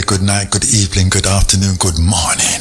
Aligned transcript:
say 0.00 0.06
good 0.06 0.22
night, 0.22 0.50
good 0.50 0.64
evening, 0.72 1.08
good 1.08 1.26
afternoon, 1.26 1.76
good 1.76 1.98
morning. 1.98 2.60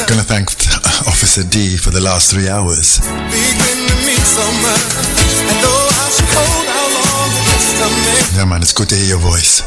I'm 0.00 0.08
gonna 0.08 0.22
thank 0.22 0.48
Officer 1.08 1.42
D 1.44 1.76
for 1.76 1.90
the 1.90 2.00
last 2.00 2.30
three 2.32 2.48
hours. 2.48 3.00
Yeah, 8.36 8.44
man, 8.44 8.62
it's 8.62 8.72
good 8.72 8.88
to 8.90 8.94
hear 8.94 9.08
your 9.08 9.18
voice. 9.18 9.62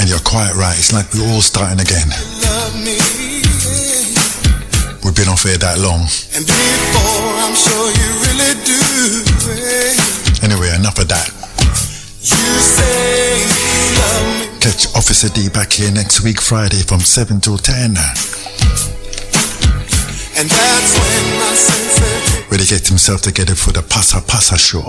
And 0.00 0.08
you're 0.08 0.18
quite 0.24 0.54
right. 0.54 0.76
It's 0.78 0.92
like 0.92 1.12
we're 1.14 1.28
all 1.28 1.42
starting 1.42 1.80
again. 1.80 2.08
We've 5.04 5.14
been 5.14 5.28
off 5.28 5.42
here 5.42 5.58
that 5.58 5.78
long. 5.78 6.29
Anyway, 10.60 10.76
enough 10.76 10.98
of 10.98 11.08
that. 11.08 11.24
You 12.20 12.36
say 12.60 13.40
you 13.40 13.48
love 13.96 14.52
me. 14.52 14.60
Catch 14.60 14.92
Officer 14.92 15.30
D 15.32 15.48
back 15.48 15.72
here 15.72 15.90
next 15.90 16.20
week, 16.20 16.38
Friday 16.38 16.82
from 16.84 17.00
7 17.00 17.40
till 17.40 17.56
10. 17.56 17.96
And 20.36 20.48
that's 20.52 20.92
when 21.00 21.24
my 21.40 21.56
Where 22.52 22.60
he 22.60 22.66
gets 22.66 22.88
himself 22.88 23.22
together 23.22 23.54
for 23.54 23.72
the 23.72 23.80
Pasa 23.80 24.20
Pasa 24.20 24.58
show. 24.58 24.84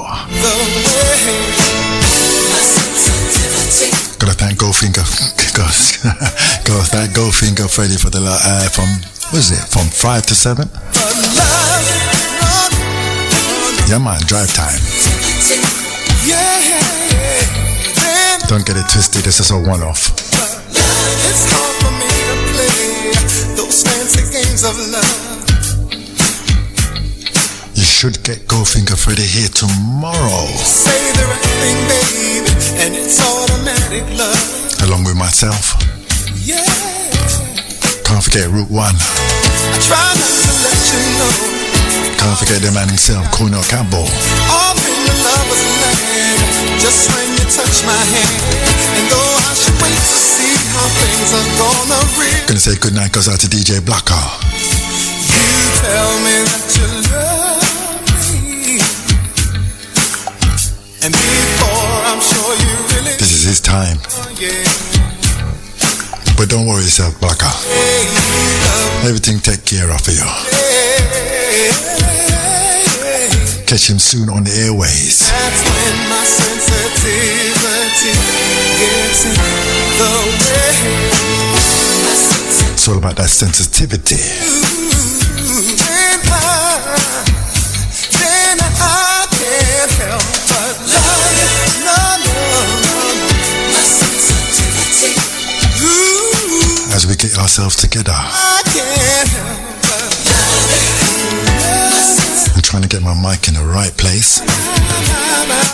Gotta 4.20 4.36
thank 4.36 4.60
Goldfinger. 4.60 5.08
Gosh, 5.56 6.04
gotta 6.68 6.84
thank 6.84 7.12
Goldfinger 7.16 7.70
Freddy 7.72 7.96
for 7.96 8.10
the 8.10 8.20
uh, 8.20 8.68
from 8.76 8.90
what 9.32 9.40
is 9.40 9.52
it 9.52 9.64
from 9.72 9.88
five 9.88 10.26
to 10.26 10.36
seven? 10.36 10.68
But 10.68 11.16
love, 11.32 11.88
love, 12.44 12.76
Yeah, 13.88 14.00
man, 14.00 14.20
drive 14.28 14.54
time. 14.54 14.91
Don't 18.48 18.66
get 18.66 18.78
it 18.78 18.86
twisted, 18.92 19.24
this 19.24 19.40
is 19.40 19.50
a 19.50 19.58
one 19.58 19.82
off. 19.82 20.12
You 27.74 27.84
should 27.84 28.22
get 28.24 28.46
Goldfinger 28.46 28.98
Freddy 29.00 29.24
here 29.24 29.50
tomorrow. 29.50 30.46
Thing, 30.46 31.16
Along 34.86 35.04
with 35.04 35.18
myself. 35.18 35.74
Yeah. 36.46 36.66
Can't 38.06 38.24
forget 38.24 38.50
Route 38.50 38.70
1. 38.70 38.96
You 40.92 41.02
know. 41.18 41.62
Can't 42.20 42.38
forget 42.38 42.62
the 42.62 42.72
man 42.76 42.90
himself, 42.90 43.26
Cornel 43.32 43.64
Campbell. 43.64 44.06
Just 46.80 47.10
when 47.14 47.28
you 47.38 47.44
touch 47.50 47.78
my 47.86 47.98
hand. 48.14 48.36
And 48.98 49.06
though 49.12 49.34
I 49.50 49.54
should 49.58 49.78
wait 49.82 49.96
to 49.96 50.18
see 50.18 50.54
how 50.74 50.86
things 51.02 51.30
are 51.34 51.50
gonna 51.58 52.02
Gonna 52.48 52.60
say 52.60 52.76
goodnight 52.80 53.12
goes 53.12 53.28
out 53.30 53.40
to 53.42 53.48
DJ 53.48 53.80
Blackie. 53.80 54.16
you 54.16 55.48
tell 55.82 56.12
me 56.26 56.36
that 56.50 56.66
you 56.78 56.88
love 57.14 57.64
me. 58.34 58.82
And 61.04 61.12
before 61.14 61.90
I'm 62.10 62.22
sure 62.22 62.54
you 62.62 62.74
really 62.94 63.16
This 63.18 63.32
is 63.32 63.44
his 63.44 63.60
time. 63.62 63.98
yeah. 64.40 64.64
But 66.38 66.50
don't 66.50 66.66
worry 66.66 66.82
yourself, 66.84 67.14
Blackie. 67.22 67.54
Hey, 67.70 69.08
Everything 69.08 69.40
take 69.40 69.64
care 69.66 69.90
of 69.92 70.02
you. 70.08 70.26
Catch 73.72 73.88
him 73.90 74.00
soon 74.00 74.28
on 74.28 74.44
the 74.44 74.52
airways. 74.52 75.32
That's 75.32 75.64
when 75.64 75.96
my 76.12 76.26
sensitivity 76.28 78.12
gets 78.76 79.24
in 79.24 79.40
the 79.96 80.12
way. 80.44 80.76
It's 82.74 82.84
all 82.90 82.98
about 82.98 83.16
that 83.16 83.30
sensitivity. 83.30 84.20
Then 85.88 86.20
I, 86.28 86.84
then 88.12 88.60
I 88.60 89.24
can't 89.40 89.92
help 90.04 90.20
but 90.52 90.76
love 90.92 91.32
you. 91.32 91.48
No, 91.88 91.96
no, 92.28 92.36
Ooh, 95.80 96.92
As 96.94 97.08
we 97.08 97.16
get 97.16 97.38
ourselves 97.38 97.78
together. 97.78 98.20
Trying 102.72 102.84
to 102.84 102.88
get 102.88 103.04
my 103.04 103.14
mic 103.14 103.50
in 103.50 103.54
the 103.54 103.66
right 103.66 103.92
place. 103.98 104.40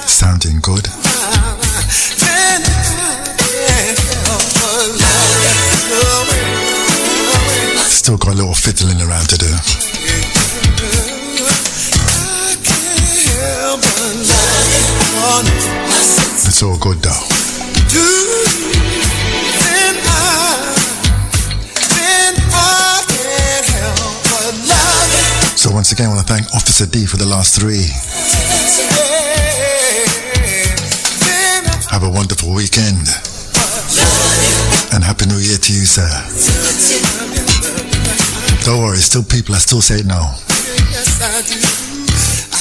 Sounding 0.10 0.60
good. 0.62 0.88
Still 7.86 8.18
got 8.18 8.34
a 8.34 8.36
little 8.36 8.56
fiddling 8.56 9.00
around 9.00 9.30
to 9.30 9.38
do. 9.38 9.46
It's 16.48 16.64
all 16.64 16.80
good 16.80 16.98
though. 17.04 17.27
So 25.68 25.74
once 25.74 25.92
again, 25.92 26.08
I 26.08 26.16
want 26.16 26.26
to 26.26 26.34
thank 26.34 26.48
Officer 26.56 26.86
D 26.88 27.06
for 27.06 27.18
the 27.18 27.28
last 27.28 27.60
three. 27.60 27.92
Have 31.92 32.08
a 32.08 32.10
wonderful 32.10 32.56
weekend. 32.56 33.04
And 34.96 35.04
Happy 35.04 35.28
New 35.28 35.36
Year 35.44 35.60
to 35.60 35.72
you, 35.76 35.84
sir. 35.84 36.08
Don't 38.64 38.80
worry, 38.80 39.04
still 39.04 39.28
people 39.28 39.56
I 39.56 39.58
still 39.60 39.84
say 39.84 40.08
no. 40.08 40.32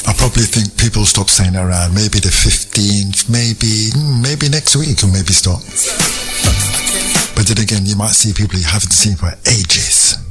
I 0.02 0.12
probably 0.18 0.50
think 0.50 0.74
people 0.74 1.06
stop 1.06 1.30
saying 1.30 1.54
around 1.54 1.94
maybe 1.94 2.18
the 2.18 2.34
15th, 2.34 3.30
maybe 3.30 3.94
hmm, 3.94 4.18
maybe 4.18 4.50
next 4.50 4.74
week 4.74 4.98
or 5.06 5.14
maybe 5.14 5.30
stop. 5.30 5.62
But 7.38 7.46
then 7.46 7.62
again, 7.62 7.86
you 7.86 7.94
might 7.94 8.18
see 8.18 8.34
people 8.34 8.58
you 8.58 8.66
haven't 8.66 8.90
seen 8.90 9.14
for 9.14 9.30
ages. 9.46 10.25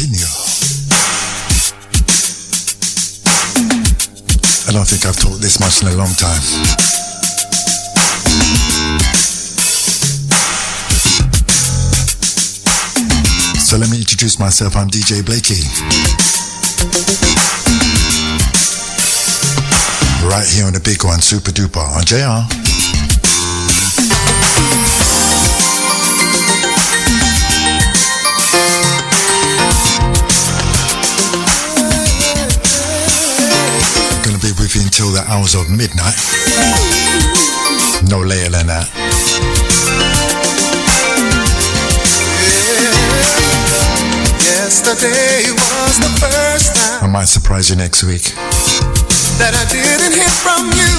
I 0.00 0.04
don't 4.70 4.86
think 4.86 5.04
I've 5.04 5.16
talked 5.16 5.40
this 5.40 5.58
much 5.58 5.82
in 5.82 5.88
a 5.88 5.96
long 5.96 6.14
time. 6.14 6.40
So 13.58 13.76
let 13.76 13.90
me 13.90 13.98
introduce 13.98 14.38
myself. 14.38 14.76
I'm 14.76 14.86
DJ 14.88 15.22
Blackie. 15.22 15.66
Right 20.30 20.46
here 20.46 20.66
on 20.66 20.74
the 20.74 20.80
big 20.80 21.02
one, 21.02 21.20
Super 21.20 21.50
Duper, 21.50 21.82
on 21.82 22.04
JR. 22.04 22.67
until 34.98 35.14
the 35.14 35.30
hours 35.30 35.54
of 35.54 35.70
midnight. 35.70 36.18
No 38.10 38.18
later 38.18 38.50
than 38.50 38.66
that. 38.66 38.90
Yesterday 44.42 45.54
was 45.54 45.98
the 46.02 46.10
first 46.18 46.74
time 46.74 47.04
I 47.04 47.06
might 47.06 47.28
surprise 47.28 47.70
you 47.70 47.76
next 47.76 48.02
week. 48.02 48.34
that 49.38 49.54
I 49.54 49.64
didn't 49.70 50.18
hear 50.18 50.32
from 50.42 50.66
you. 50.74 50.90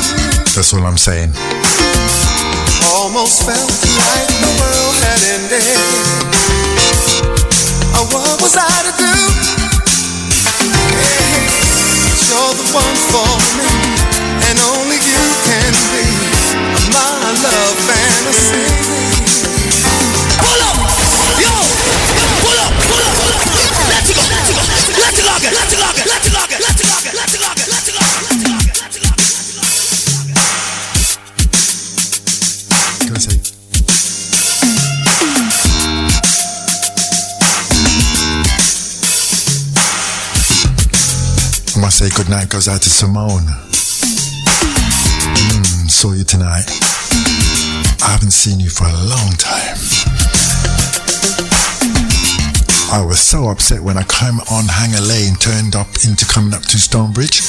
That's 0.56 0.72
all 0.74 0.86
I'm 0.88 0.98
saying. 0.98 1.36
Almost 2.96 3.44
felt 3.44 3.68
like 3.68 4.32
the 4.40 4.54
world 4.64 4.96
had 5.04 5.22
ended. 5.36 5.76
Oh, 8.00 8.08
what 8.16 8.40
was 8.40 8.56
I 8.56 8.64
to 8.64 8.94
do? 8.96 9.12
Hey, 10.88 11.60
you're 12.32 12.54
the 12.56 12.68
one 12.72 12.96
for 13.12 13.28
me, 13.60 13.79
say 42.00 42.10
goodnight 42.16 42.48
goes 42.48 42.70
out 42.70 42.82
to 42.82 42.90
Simone. 42.90 43.44
Mm, 45.52 45.90
saw 45.92 46.14
you 46.14 46.24
tonight. 46.24 46.99
Haven't 48.20 48.32
seen 48.32 48.60
you 48.60 48.70
for 48.70 48.84
a 48.84 48.92
long 48.92 49.32
time. 49.38 49.80
I 52.92 53.02
was 53.08 53.22
so 53.22 53.48
upset 53.48 53.80
when 53.80 53.98
I 53.98 54.04
came 54.04 54.42
on 54.52 54.68
Hanger 54.68 55.00
Lane, 55.00 55.36
turned 55.36 55.74
up 55.74 55.88
into 56.04 56.26
coming 56.26 56.54
up 56.54 56.64
to 56.64 56.78
Stonebridge. 56.78 57.40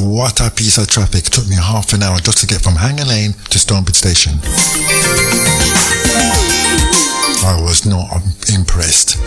What 0.00 0.40
a 0.40 0.50
piece 0.50 0.78
of 0.78 0.88
traffic. 0.88 1.24
Took 1.24 1.46
me 1.46 1.56
half 1.56 1.92
an 1.92 2.02
hour 2.02 2.16
just 2.20 2.38
to 2.38 2.46
get 2.46 2.62
from 2.62 2.76
Hanger 2.76 3.04
Lane 3.04 3.34
to 3.50 3.58
Stonebridge 3.58 3.96
Station. 3.96 4.40
I 7.44 7.60
was 7.60 7.84
not 7.84 8.22
impressed. 8.48 9.20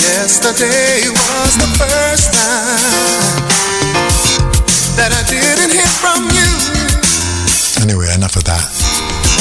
Yesterday 0.00 1.04
was 1.12 1.58
the 1.58 1.68
first 1.76 2.32
time 2.32 4.01
that 4.96 5.10
I 5.12 5.22
didn't 5.28 5.70
hear 5.72 5.88
from 6.00 6.28
you. 6.30 6.50
Anyway, 7.82 8.12
enough 8.14 8.36
of 8.36 8.44
that. 8.44 8.62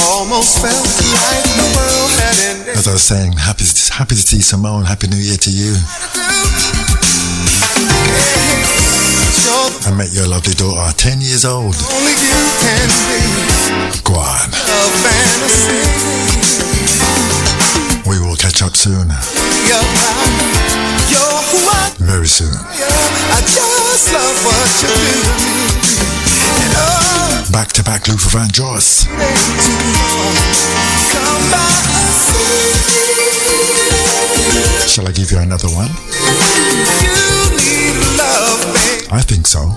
Almost 0.09 0.61
felt 0.61 0.81
like 0.81 1.45
the 1.55 1.67
world 1.77 2.11
had 2.19 2.37
ended. 2.55 2.75
As 2.77 2.87
I 2.87 2.93
was 2.93 3.03
saying, 3.03 3.33
happy, 3.33 3.65
happy 3.93 4.15
to 4.15 4.21
see 4.21 4.41
Simone. 4.41 4.85
Happy 4.85 5.07
New 5.07 5.17
Year 5.21 5.37
to 5.37 5.51
you. 5.51 5.75
I 9.83 9.91
met 9.95 10.13
your 10.13 10.27
lovely 10.27 10.53
daughter, 10.53 10.93
10 10.97 11.21
years 11.21 11.43
old. 11.45 11.75
Only 11.91 12.13
you 12.13 12.39
can 12.61 12.89
be 13.09 13.21
Go 14.03 14.13
on. 14.15 14.49
a 14.49 14.81
fantasy. 15.03 15.81
We 18.09 18.19
will 18.19 18.35
catch 18.35 18.61
up 18.61 18.75
soon. 18.75 19.09
And 26.59 26.73
oh, 26.75 27.47
Back 27.53 27.69
to 27.73 27.83
back 27.83 28.05
Luther 28.09 28.37
and 28.37 28.51
see. 28.51 29.07
Shall 34.89 35.07
I 35.07 35.11
give 35.13 35.31
you 35.31 35.39
another 35.39 35.69
one? 35.69 35.87
I 39.13 39.21
think 39.21 39.47
so. 39.47 39.73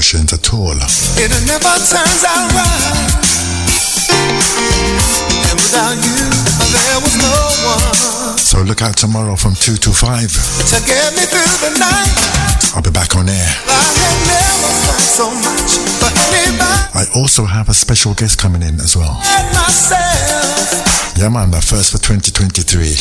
Emotions 0.00 0.32
at 0.32 0.54
all. 0.54 0.72
It 1.20 1.28
never 1.44 1.76
turns 1.84 2.24
out 2.24 2.48
right. 2.56 3.20
And 5.44 5.60
without 5.60 5.92
you, 6.00 6.24
there 6.72 7.00
was 7.04 7.16
no 7.20 7.36
one 7.68 8.38
So 8.38 8.62
look 8.62 8.80
out 8.80 8.96
tomorrow 8.96 9.36
from 9.36 9.52
2 9.54 9.76
to 9.76 9.90
5. 9.92 10.24
to 10.72 10.80
get 10.88 11.12
me 11.12 11.28
through 11.28 11.52
the 11.60 11.76
night. 11.76 12.16
I'll 12.74 12.80
be 12.80 12.90
back 12.90 13.14
on 13.14 13.28
air. 13.28 13.52
I 13.68 13.76
never 14.24 14.72
felt 14.88 15.04
so 15.04 15.28
much 15.36 15.76
for 16.00 16.08
anybody 16.32 16.80
I 16.96 17.04
also 17.14 17.44
have 17.44 17.68
a 17.68 17.74
special 17.74 18.14
guest 18.14 18.40
coming 18.40 18.62
in 18.62 18.80
as 18.80 18.96
well. 18.96 19.20
Yeah, 21.20 21.28
man, 21.28 21.50
the 21.50 21.60
first 21.60 21.92
for 21.92 21.98
2023. 21.98 22.96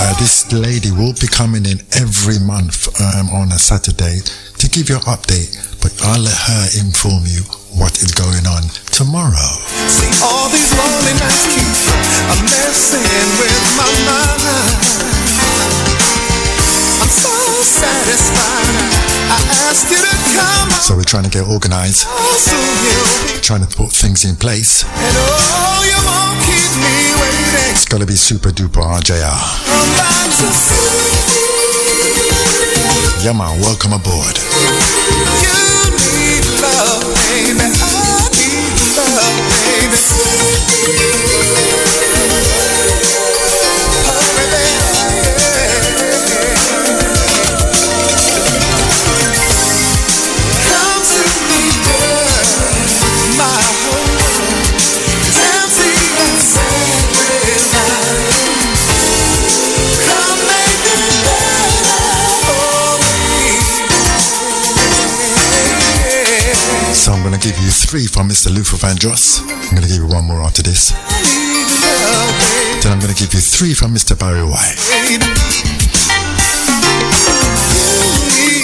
Uh, 0.00 0.14
this 0.18 0.46
lady 0.52 0.90
will 0.94 1.12
be 1.18 1.26
coming 1.26 1.66
in 1.66 1.82
every 1.98 2.38
month 2.38 2.86
um, 3.02 3.28
on 3.34 3.50
a 3.50 3.58
Saturday 3.58 4.22
to 4.58 4.70
give 4.70 4.88
you 4.88 4.94
an 4.94 5.02
update, 5.10 5.50
but 5.82 5.90
I'll 6.06 6.22
let 6.22 6.38
her 6.38 6.64
inform 6.78 7.26
you 7.26 7.42
what 7.74 7.98
is 7.98 8.14
going 8.14 8.46
on 8.46 8.62
tomorrow. 8.94 9.50
See 9.90 10.06
all 10.22 10.46
these 10.54 10.70
lonely 10.78 11.14
nights 11.18 11.50
keep 11.50 11.66
messing 12.46 13.02
with 13.42 13.58
my 13.74 13.90
mind. 14.06 14.78
I'm 17.02 17.10
so 17.10 17.34
satisfied. 17.66 18.78
I 19.34 19.38
asked 19.66 19.90
you 19.90 19.98
to 19.98 20.14
come 20.38 20.70
So 20.78 20.94
we're 20.94 21.02
trying 21.10 21.24
to 21.26 21.30
get 21.30 21.42
organized, 21.50 22.06
on 22.06 22.38
soon 22.38 22.54
you'll 22.86 23.34
be. 23.34 23.42
trying 23.42 23.66
to 23.66 23.70
put 23.76 23.90
things 23.90 24.24
in 24.24 24.36
place. 24.36 24.84
And 24.86 25.14
oh, 25.18 25.82
you 25.82 25.98
won't 26.06 26.38
keep 26.46 26.70
me 26.78 26.94
waiting. 27.18 27.37
It's 27.50 27.84
to 28.00 28.06
be 28.06 28.14
super 28.14 28.50
duper 28.50 28.82
RJR. 28.82 29.38
Yeah, 33.24 33.32
man, 33.32 33.60
welcome 33.60 33.92
aboard. 33.92 34.38
Love, 36.60 37.04
baby. 37.24 38.18
Give 67.58 67.66
you 67.66 67.72
three 67.72 68.06
from 68.06 68.28
Mr. 68.28 68.54
Luther 68.54 68.76
Vandross. 68.76 69.40
I'm 69.42 69.70
going 69.70 69.82
to 69.82 69.88
give 69.88 69.96
you 69.96 70.06
one 70.06 70.26
more 70.26 70.42
after 70.42 70.62
this. 70.62 70.90
Then 72.84 72.92
I'm 72.92 73.00
going 73.00 73.12
to 73.12 73.18
give 73.18 73.34
you 73.34 73.40
three 73.40 73.74
from 73.74 73.92
Mr. 73.92 74.16
Barry 74.16 74.44
White. 74.44 74.78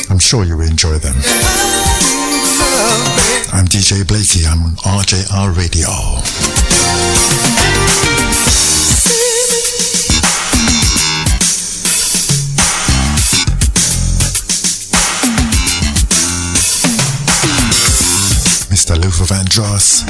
I'm 0.08 0.20
sure 0.20 0.44
you 0.44 0.56
will 0.56 0.70
enjoy 0.70 0.98
them. 0.98 1.16
I'm 3.52 3.66
DJ 3.66 4.04
Blackie. 4.04 4.46
I'm 4.46 4.62
on 4.62 4.76
RJR 4.76 5.56
Radio. 5.56 5.90
Luther 18.96 19.24
Vandross. 19.24 20.04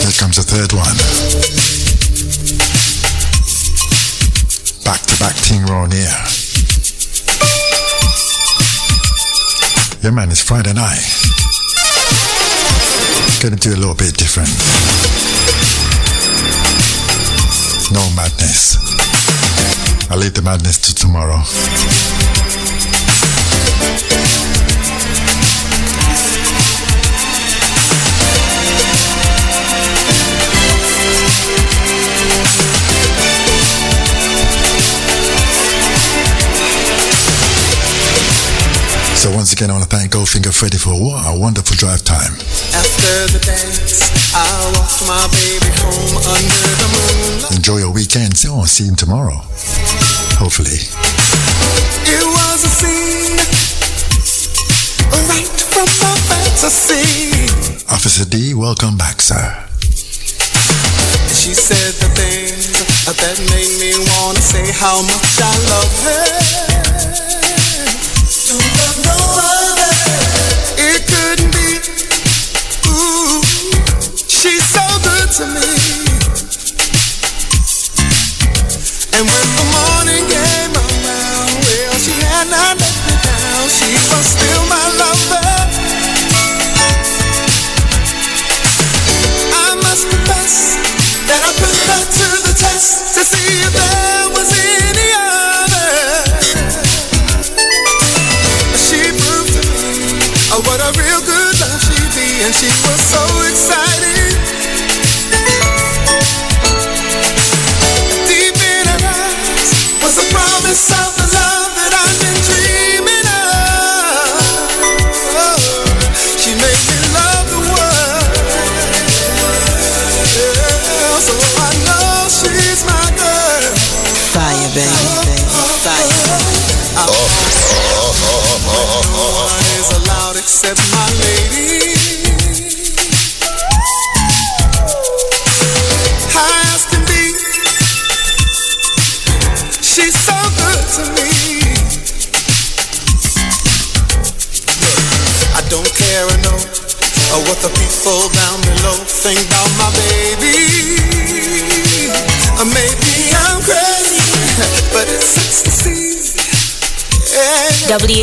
Here 0.00 0.12
comes 0.18 0.36
the 0.36 0.42
third 0.44 0.72
one. 0.72 0.96
Back 4.84 5.00
to 5.06 5.18
back 5.18 5.34
Ting 5.42 5.64
Raw. 5.66 5.86
Yeah, 10.02 10.10
man, 10.10 10.30
it's 10.30 10.42
Friday 10.42 10.72
night. 10.74 11.23
Gonna 13.44 13.56
do 13.56 13.74
a 13.74 13.76
little 13.76 13.94
bit 13.94 14.16
different. 14.16 14.48
No 17.92 18.00
madness. 18.16 18.78
I'll 20.10 20.16
leave 20.16 20.32
the 20.32 20.40
madness 20.40 20.78
to 20.78 20.94
tomorrow. 20.94 21.42
So 39.14 39.30
once 39.36 39.52
again, 39.52 39.68
I 39.68 39.74
want 39.74 39.84
to 39.84 39.94
thank 39.94 40.12
Goldfinger 40.12 40.58
Freddy 40.58 40.78
for 40.78 40.94
what 40.94 41.26
a 41.26 41.38
wonderful 41.38 41.76
drive 41.76 42.02
time 42.04 42.33
after 43.04 43.38
the 43.38 43.44
dance, 43.44 44.00
I 44.34 44.72
walked 44.76 45.04
my 45.06 45.28
baby 45.28 45.70
home 45.76 46.16
under 46.24 46.72
the 46.80 46.88
moonlight. 46.88 47.56
Enjoy 47.56 47.78
your 47.78 47.92
weekend. 47.92 48.36
So 48.36 48.54
I'll 48.54 48.66
see 48.66 48.86
you 48.86 48.96
tomorrow. 48.96 49.36
Hopefully. 50.40 50.80
It 52.08 52.24
was 52.24 52.64
a 52.64 52.68
scene 52.68 53.36
right 55.28 55.48
from 55.68 55.88
my 56.00 56.16
fantasy. 56.28 57.04
Officer 57.92 58.24
D, 58.24 58.54
welcome 58.54 58.96
back, 58.96 59.20
sir. 59.20 59.52
She 61.34 61.52
said 61.52 61.92
the 62.00 62.08
things 62.16 62.72
that 63.04 63.36
made 63.52 63.74
me 63.80 63.92
wanna 64.16 64.40
say 64.40 64.72
how 64.72 65.02
much 65.02 65.40
I 65.40 65.52
love 65.68 65.92
her. 66.04 66.24
Don't 68.48 68.72
love 68.80 68.98
no 69.04 69.16
other. 69.44 69.92
It 70.78 71.06
couldn't 71.06 71.52
be. 71.52 71.93
to 75.34 75.46
me. 75.46 75.50
And 79.18 79.26
when 79.26 79.73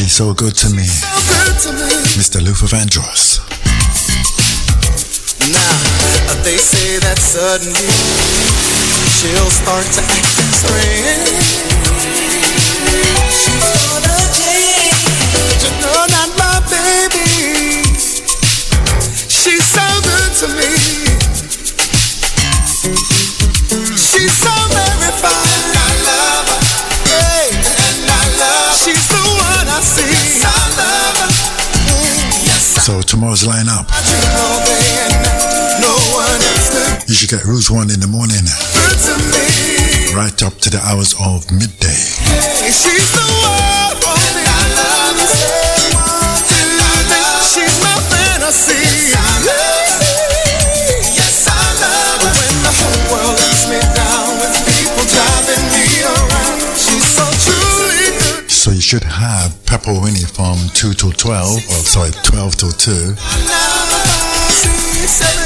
She's 0.00 0.12
so 0.16 0.32
good 0.32 0.54
to 0.54 0.70
me. 0.70 0.84
So 0.84 1.12
good 1.28 1.60
to 1.60 1.72
me. 1.76 1.92
Mr. 2.16 2.40
Luther 2.40 2.64
Vandross. 2.64 3.36
Now, 5.52 5.76
uh, 6.32 6.42
they 6.42 6.56
say 6.56 6.96
that 7.04 7.18
suddenly 7.18 7.92
she'll 9.12 9.52
start 9.52 9.84
to 9.84 10.00
act 10.00 10.24
strange. 10.56 11.52
She's 13.28 13.68
gonna 13.76 14.16
change. 14.40 15.04
You 15.60 15.70
know, 15.84 16.08
not 16.08 16.32
my 16.40 16.64
baby. 16.72 17.84
She's 19.28 19.66
so 19.68 19.89
tomorrow's 33.20 33.44
lineup. 33.44 33.84
You 37.06 37.14
should 37.14 37.28
get 37.28 37.44
Rules 37.44 37.70
1 37.70 37.90
in 37.90 38.00
the 38.00 38.06
morning, 38.06 38.44
right 40.16 40.42
up 40.42 40.54
to 40.60 40.70
the 40.70 40.80
hours 40.82 41.12
of 41.20 41.52
midday. 41.52 42.00
She's 47.52 47.76
my 47.82 48.00
fantasy. 48.08 49.59
should 58.90 59.04
have 59.04 59.54
Pepperoni 59.70 60.26
from 60.34 60.58
2 60.74 60.94
to 60.94 61.12
12, 61.12 61.54
or 61.54 61.80
sorry, 61.86 62.10
12 62.10 62.56
to 62.56 62.74
2. 62.74 63.14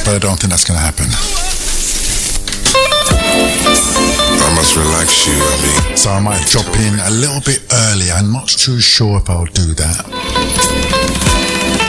But 0.01 0.17
I 0.17 0.19
don't 0.19 0.41
think 0.41 0.49
that's 0.49 0.65
going 0.65 0.81
to 0.81 0.87
happen. 0.89 1.05
I 4.41 4.49
must 4.57 4.73
relax 4.81 5.29
you, 5.29 5.37
So 5.95 6.09
I 6.09 6.21
might 6.21 6.41
drop 6.49 6.65
in 6.73 6.97
a 7.05 7.11
little 7.21 7.45
bit 7.45 7.61
early. 7.71 8.11
I'm 8.11 8.33
not 8.33 8.49
too 8.49 8.81
sure 8.81 9.19
if 9.19 9.29
I'll 9.29 9.45
do 9.45 9.75
that. 9.77 10.09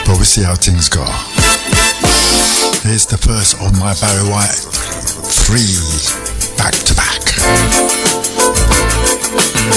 But 0.03 0.19
we'll 0.19 0.27
see 0.27 0.43
how 0.43 0.55
things 0.55 0.89
go. 0.89 1.05
Here's 2.83 3.05
the 3.05 3.15
first 3.17 3.55
of 3.63 3.71
my 3.79 3.95
Barry 4.03 4.27
White 4.27 4.59
three 5.23 5.71
back 6.57 6.73
to 6.83 6.93
back 6.99 7.84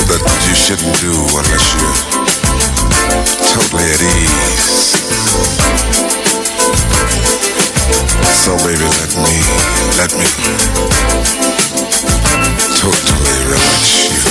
that 0.09 0.25
you 0.49 0.55
shouldn't 0.57 0.97
do 1.05 1.13
unless 1.37 1.67
you're 1.77 2.01
totally 3.53 3.85
at 3.93 4.01
ease. 4.01 4.97
So 8.41 8.57
baby, 8.65 8.89
let 8.89 9.13
me, 9.21 9.37
let 10.01 10.09
me 10.17 10.25
totally 12.81 13.37
relax 13.53 14.09
you. 14.09 14.25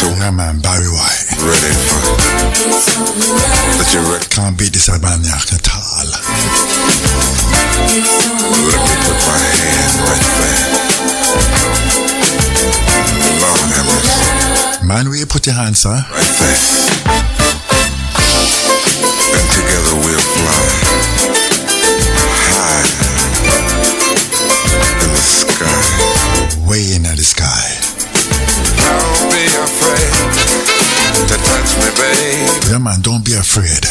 Tunga 0.00 0.32
man, 0.32 0.56
Barry 0.60 0.88
White. 0.88 1.28
Ready 1.44 1.72
for 1.76 2.00
But 3.76 3.88
you 3.92 4.00
re- 4.00 4.24
can't 4.30 4.56
beat 4.56 4.72
this 4.72 4.88
Albanian 4.88 5.28
at 5.28 5.68
all. 5.76 6.08
Let 6.08 6.24
me 8.80 8.96
put 9.04 9.18
my 9.28 9.36
hand 9.36 9.94
right 10.08 10.24
there. 10.40 10.86
Lord 13.40 13.68
have 13.76 13.86
mercy. 13.86 14.86
Man, 14.86 15.08
where 15.08 15.16
you 15.16 15.24
eh, 15.24 15.28
put 15.28 15.46
your 15.46 15.54
hands, 15.54 15.80
sir? 15.80 15.92
Right 15.92 16.34
there. 16.40 16.60
And 19.36 19.46
together 19.52 19.94
we'll 20.00 20.20
fly 20.20 20.66
high 22.54 22.88
in 25.04 25.10
the 25.12 25.20
sky. 25.20 26.68
Way 26.68 26.94
in 26.96 27.02
the 27.02 27.24
sky. 27.24 27.66
Don't 28.80 29.28
be 29.28 29.44
afraid 29.52 30.12
to 31.28 31.36
touch 31.36 31.70
me, 31.76 31.88
babe. 31.98 32.70
Yeah, 32.70 32.78
man, 32.78 33.00
don't 33.02 33.24
be 33.24 33.34
afraid. 33.34 33.84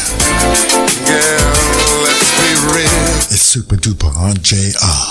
Girl, 1.05 1.53
let's 2.01 2.29
be 2.41 2.49
real. 2.73 3.05
It's 3.29 3.41
super 3.41 3.75
duper 3.75 4.15
on 4.15 4.35
JR. 4.41 5.05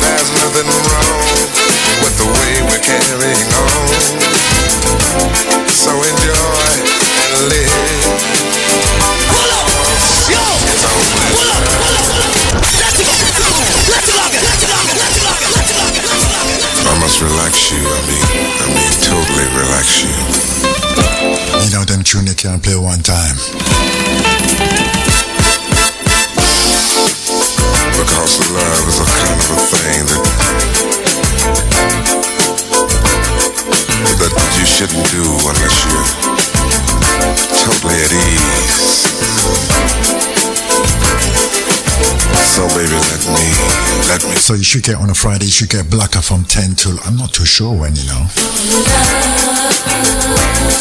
There's 0.00 0.30
nothing 0.42 0.68
wrong 0.68 1.63
with 2.02 2.16
the 2.18 2.26
way 2.26 2.52
we're 2.66 2.82
carrying 2.82 3.50
on. 3.54 3.86
So 5.70 5.92
enjoy 5.94 6.74
and 7.34 7.44
live. 7.52 7.70
Pull 9.30 9.50
up, 9.54 9.68
yo, 10.30 10.42
It's 10.70 10.82
pull 10.82 10.98
up, 11.04 11.22
pull 11.30 11.50
up, 11.50 11.62
pull 11.68 11.98
up. 11.98 12.14
Let's 12.74 12.98
go, 12.98 13.10
let's 13.10 13.38
go, 13.38 13.48
let's 13.90 14.08
go, 14.08 14.22
let's 14.24 14.64
go, 14.64 14.74
let's 14.74 14.74
go, 14.74 14.78
let's 14.94 15.18
go, 15.18 15.38
let's 15.54 15.70
go. 15.70 16.14
I 16.84 16.98
must 17.00 17.20
relax 17.20 17.70
you. 17.70 17.82
I 17.84 18.00
mean, 18.08 18.26
I 18.58 18.66
mean, 18.72 18.92
totally 19.04 19.46
relax 19.54 19.86
you. 20.02 20.14
You 21.64 21.70
know 21.72 21.84
them 21.84 22.02
tune 22.02 22.26
you 22.26 22.34
can't 22.34 22.62
play 22.62 22.76
one 22.76 23.02
time. 23.02 23.36
Because 27.94 28.38
love 28.52 28.88
is 28.88 29.00
a 29.00 29.06
kind 29.06 29.40
of 29.40 29.50
a 29.50 29.58
thing 29.70 30.04
that 30.06 30.33
shouldn't 34.74 35.06
do 35.06 35.22
unless 35.22 35.86
you're 35.86 36.02
totally 37.62 37.94
at 37.94 38.10
ease. 38.10 39.06
So 42.50 42.66
baby, 42.74 42.90
let 42.90 43.22
me, 43.22 43.46
let 44.10 44.24
me 44.26 44.34
So 44.34 44.54
you 44.54 44.64
should 44.64 44.82
get 44.82 44.96
on 44.96 45.10
a 45.10 45.14
Friday, 45.14 45.44
you 45.46 45.52
should 45.52 45.70
get 45.70 45.86
Blackie 45.86 46.22
from 46.26 46.42
10 46.44 46.74
till, 46.74 46.98
I'm 47.04 47.16
not 47.16 47.32
too 47.32 47.44
sure 47.46 47.70
when, 47.70 47.94
you 47.94 48.02
know. 48.06 48.26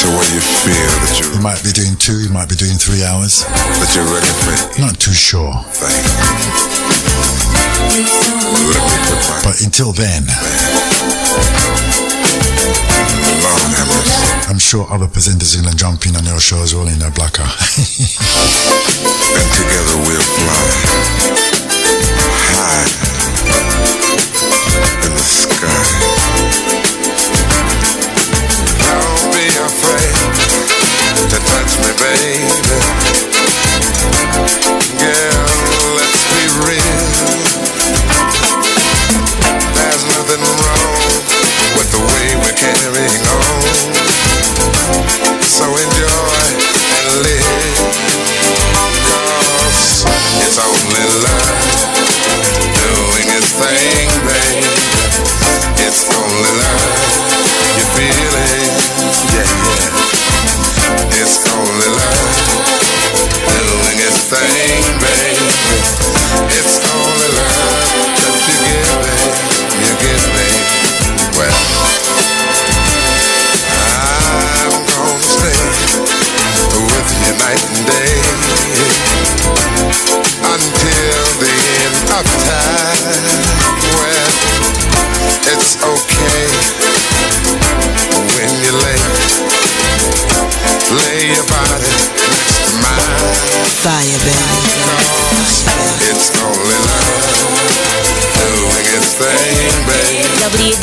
to 0.02 0.08
where 0.10 0.30
you 0.34 0.42
feel 0.42 0.90
that 1.06 1.14
You 1.22 1.30
you're 1.30 1.42
might 1.44 1.62
be 1.64 1.72
doing 1.72 1.96
two, 1.98 2.18
you 2.18 2.30
might 2.30 2.50
be 2.50 2.56
doing 2.56 2.78
three 2.82 3.04
hours. 3.04 3.46
that 3.46 3.94
you're 3.94 4.10
ready 4.10 4.26
for 4.42 4.54
it. 4.58 4.80
Not 4.82 5.00
too 5.00 5.14
sure. 5.14 5.54
anything. 5.54 6.34
Let 7.94 8.82
me 8.90 8.98
put 9.06 9.22
my 9.30 9.42
But 9.46 9.62
until 9.62 9.94
then, 9.94 10.26
Lord 10.26 11.13
have 13.50 13.88
mercy. 13.88 14.50
I'm 14.50 14.60
sure 14.60 14.88
other 14.92 15.08
presenters 15.08 15.58
are 15.58 15.62
going 15.62 15.72
to 15.72 15.78
jump 15.78 16.06
in 16.06 16.16
on 16.16 16.26
your 16.26 16.40
show 16.40 16.62
as 16.62 16.74
well 16.74 16.88
in 16.88 17.00
their 17.00 17.12
Blackie. 17.12 17.44
and 19.38 19.50
together 19.58 19.98
we'll 20.08 20.22
fly 20.22 21.34
high 22.54 22.88
in 25.06 25.12
the 25.14 25.24
sky. 25.24 25.84
Don't 28.80 29.34
be 29.34 29.46
afraid 29.60 30.16
to 31.30 31.38
touch 31.40 31.72
me, 31.80 31.92
baby. 32.00 32.63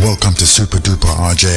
welcome 0.00 0.34
to 0.34 0.46
Super 0.46 0.78
Duper 0.78 1.08
RJR. 1.08 1.56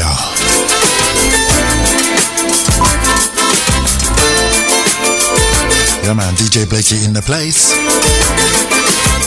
Yeah 6.03 6.13
man, 6.13 6.33
DJ 6.35 6.65
Blackie 6.65 7.05
in 7.05 7.13
the 7.13 7.21
place. 7.21 7.75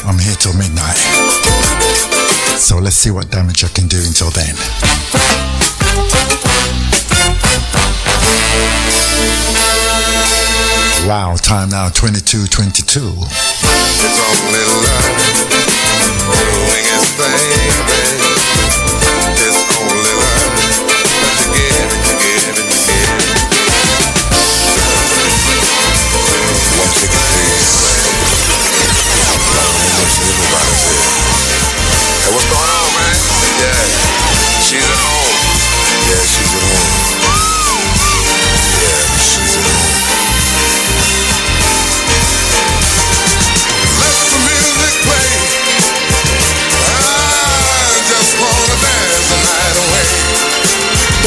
I'm 0.07 0.19
here 0.19 0.35
till 0.37 0.55
midnight. 0.55 0.97
So 2.59 2.79
let's 2.79 2.97
see 2.97 3.11
what 3.11 3.31
damage 3.31 3.65
I 3.65 3.69
can 3.69 3.89
do 3.89 3.99
until 3.99 4.31
then. 4.31 4.57
Wow, 11.09 11.37
time 11.37 11.71
now 11.71 11.89
22 11.89 12.47
what's 32.33 32.49
going 32.49 32.71
on, 32.71 32.89
man? 32.95 33.15
Yeah, 33.59 33.75
she's 34.63 34.87
at 34.87 35.03
home. 35.03 35.35
Yeah, 36.09 36.23
she's 36.23 36.55
at 36.55 36.63
home. 36.63 37.52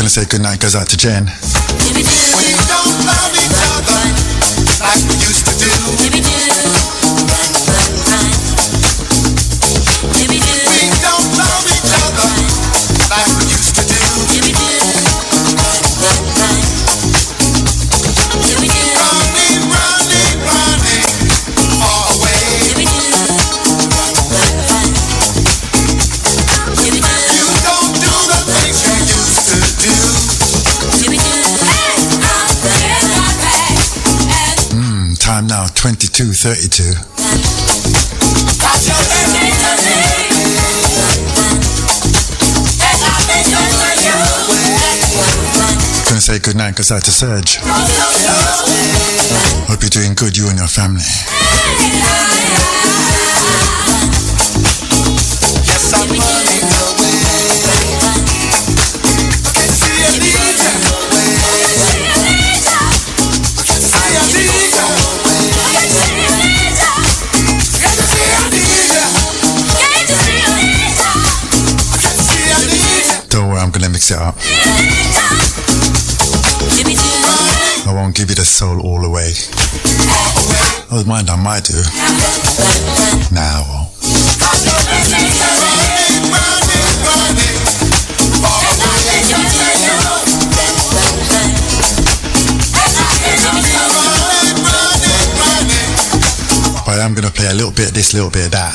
gonna 0.02 0.10
say 0.10 0.24
goodnight 0.24 0.58
goes 0.58 0.74
out 0.74 0.88
to 0.88 0.96
Jen. 0.96 1.26
We 1.94 2.02
don't 2.66 3.06
love 3.06 3.30
each 3.38 3.62
other 3.70 4.02
like 4.82 4.98
we 5.08 5.14
used 5.14 5.46
to 5.46 5.54
do. 5.54 6.21
Twenty-two, 35.82 36.32
thirty-two. 36.32 36.94
22 36.94 36.94
32. 36.94 37.42
say 46.22 46.38
good 46.38 46.54
night 46.54 46.70
because 46.70 46.88
that's 46.90 47.08
a 47.08 47.10
surge. 47.10 47.56
Hope 49.66 49.82
you're 49.82 49.90
doing 49.90 50.14
good, 50.14 50.36
you 50.36 50.48
and 50.48 50.56
your 50.56 50.68
family. 50.68 51.02
soul 78.62 78.80
all 78.86 79.04
away. 79.04 79.32
Oh, 80.92 81.02
mind 81.04 81.28
I 81.28 81.34
might 81.34 81.64
do. 81.64 81.82
Now. 83.34 83.90
But 96.86 97.00
I'm 97.00 97.14
going 97.14 97.26
to 97.26 97.32
play 97.32 97.50
a 97.50 97.54
little 97.54 97.72
bit 97.72 97.88
of 97.88 97.94
this, 97.94 98.14
little 98.14 98.30
bit 98.30 98.46
of 98.46 98.52
that. 98.52 98.72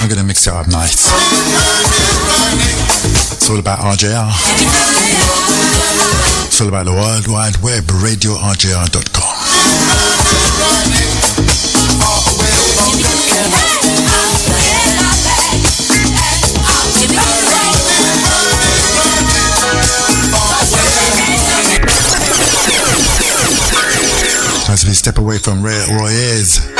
I'm 0.00 0.08
going 0.08 0.20
to 0.20 0.24
mix 0.24 0.46
it 0.46 0.54
up 0.54 0.68
nice. 0.68 1.12
It's 3.34 3.50
all 3.50 3.58
about 3.58 3.80
RJR 3.80 5.10
available 6.60 6.68
about 6.68 6.84
the 6.84 6.92
World 6.92 7.26
Wide 7.28 7.56
Web, 7.62 7.84
radiorjr.com. 7.84 9.30
as 24.72 24.84
we 24.86 24.92
step 24.94 25.18
away 25.18 25.36
from 25.38 25.64
Roy 25.64 26.10
Ayers. 26.10 26.79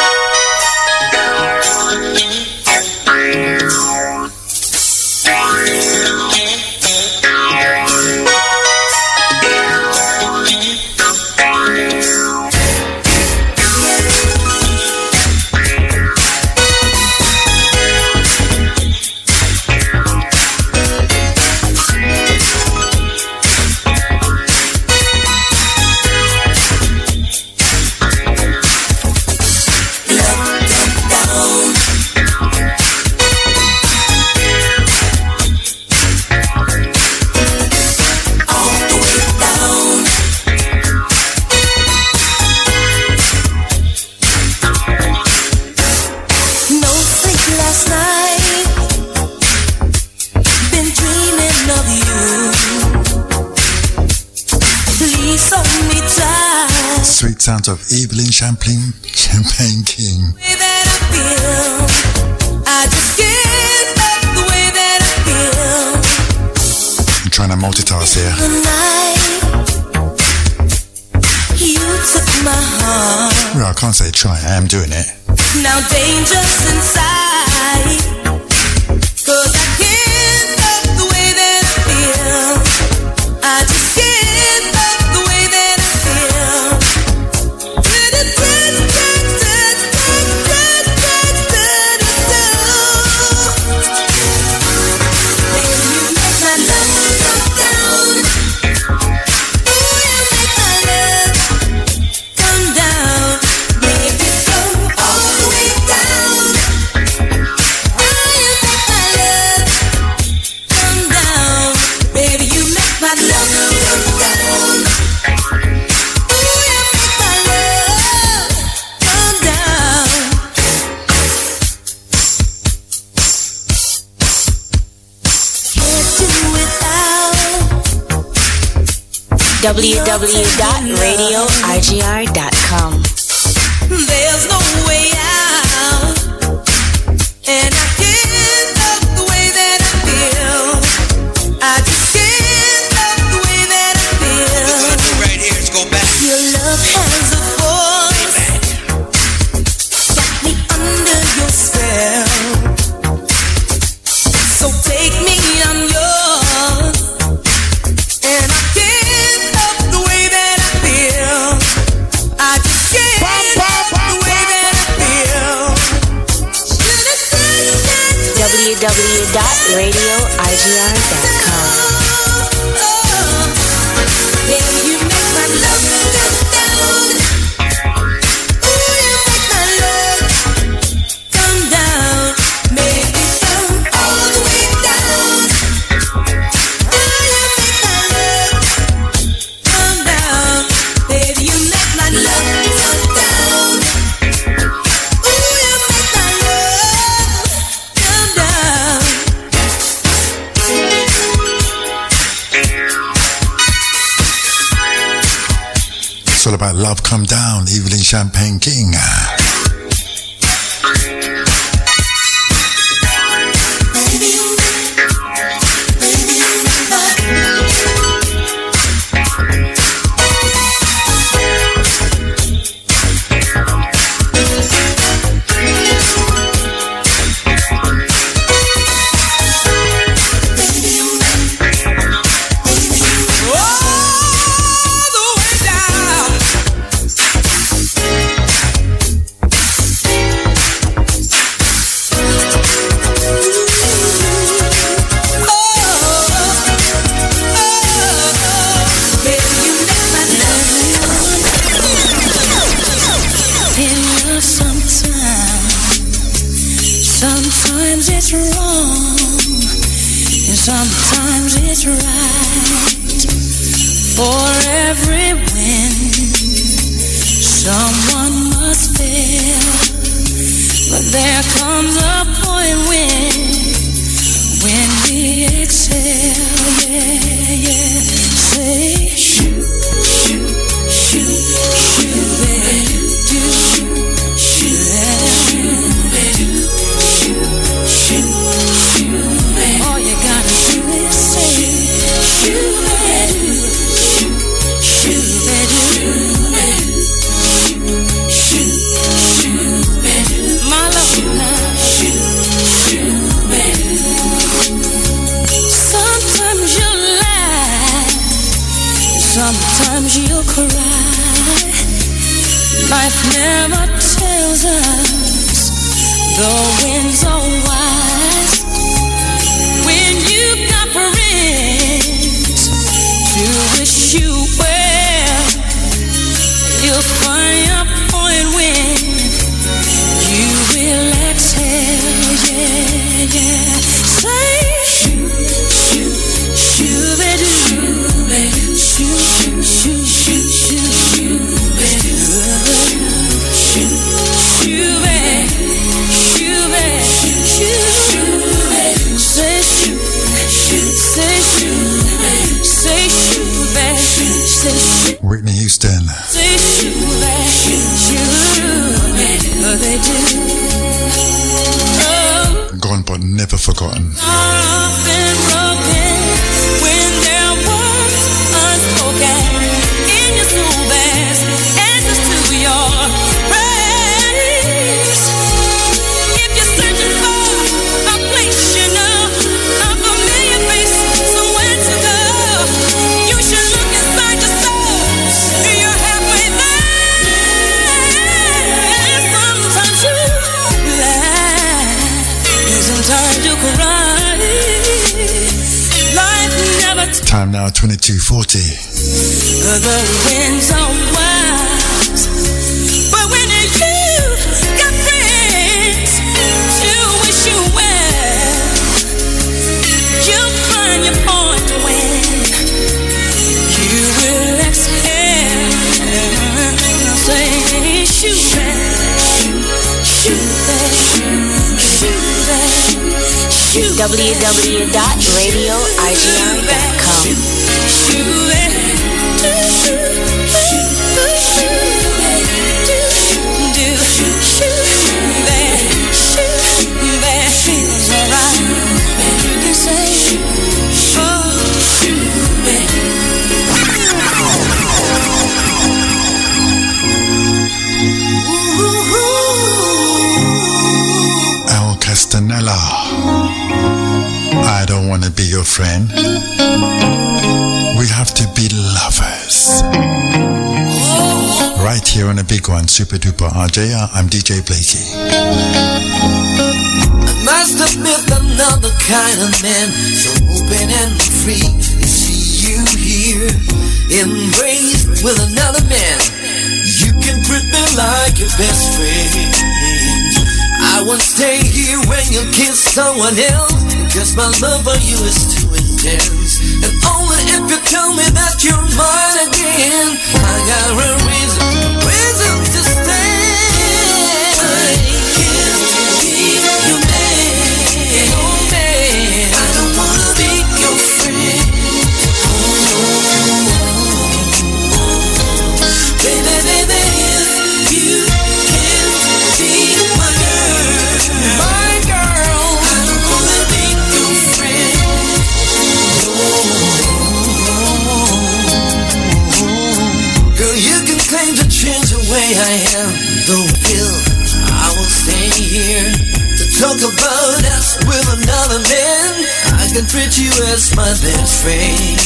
vem 531.63 532.20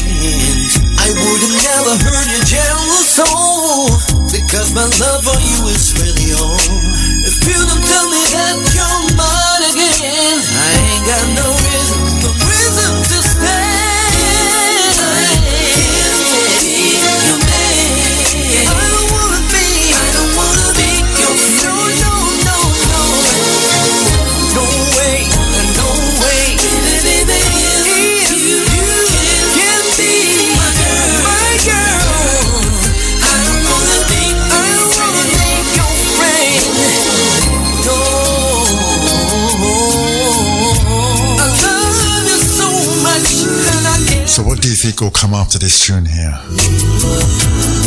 come 45.25 45.33
after 45.33 45.59
this 45.59 45.87
tune 45.87 46.05
here? 46.05 46.37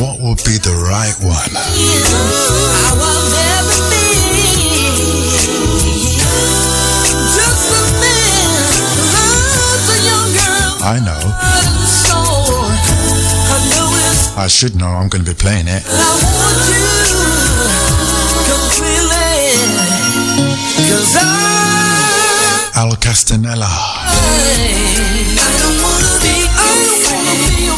What 0.02 0.20
would 0.20 0.38
be 0.38 0.58
the 0.58 0.74
right 0.90 1.14
one? 1.22 1.54
I 10.82 10.98
know. 11.06 11.22
I 14.36 14.48
should 14.48 14.76
know, 14.76 14.88
I'm 14.88 15.08
going 15.08 15.24
to 15.24 15.32
be 15.32 15.38
playing 15.38 15.68
it. 15.68 15.84
Al 22.76 22.96
Castanella. 22.96 23.98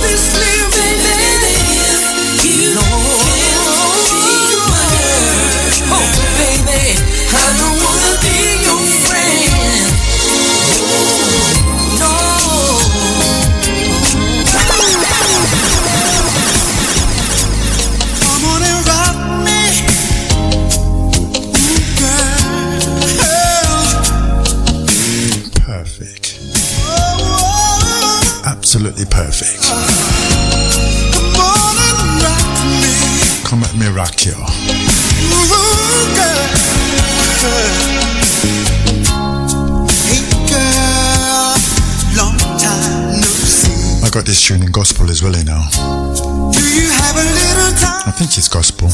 this 0.00 0.37
this 44.28 44.44
tune 44.46 44.62
in 44.62 44.70
gospel 44.70 45.08
as 45.08 45.22
well, 45.22 45.34
you 45.34 45.44
know. 45.44 45.62
I 48.04 48.12
think 48.12 48.36
it's 48.36 48.46
gospel. 48.46 48.88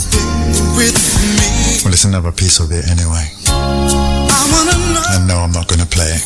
Well, 1.82 1.92
it's 1.92 2.04
another 2.04 2.30
piece 2.30 2.60
of 2.60 2.70
it 2.70 2.86
anyway. 2.86 3.26
I 3.50 5.18
know 5.26 5.38
I'm 5.38 5.50
not 5.50 5.66
gonna 5.66 5.86
play 5.86 6.06
it. 6.06 6.22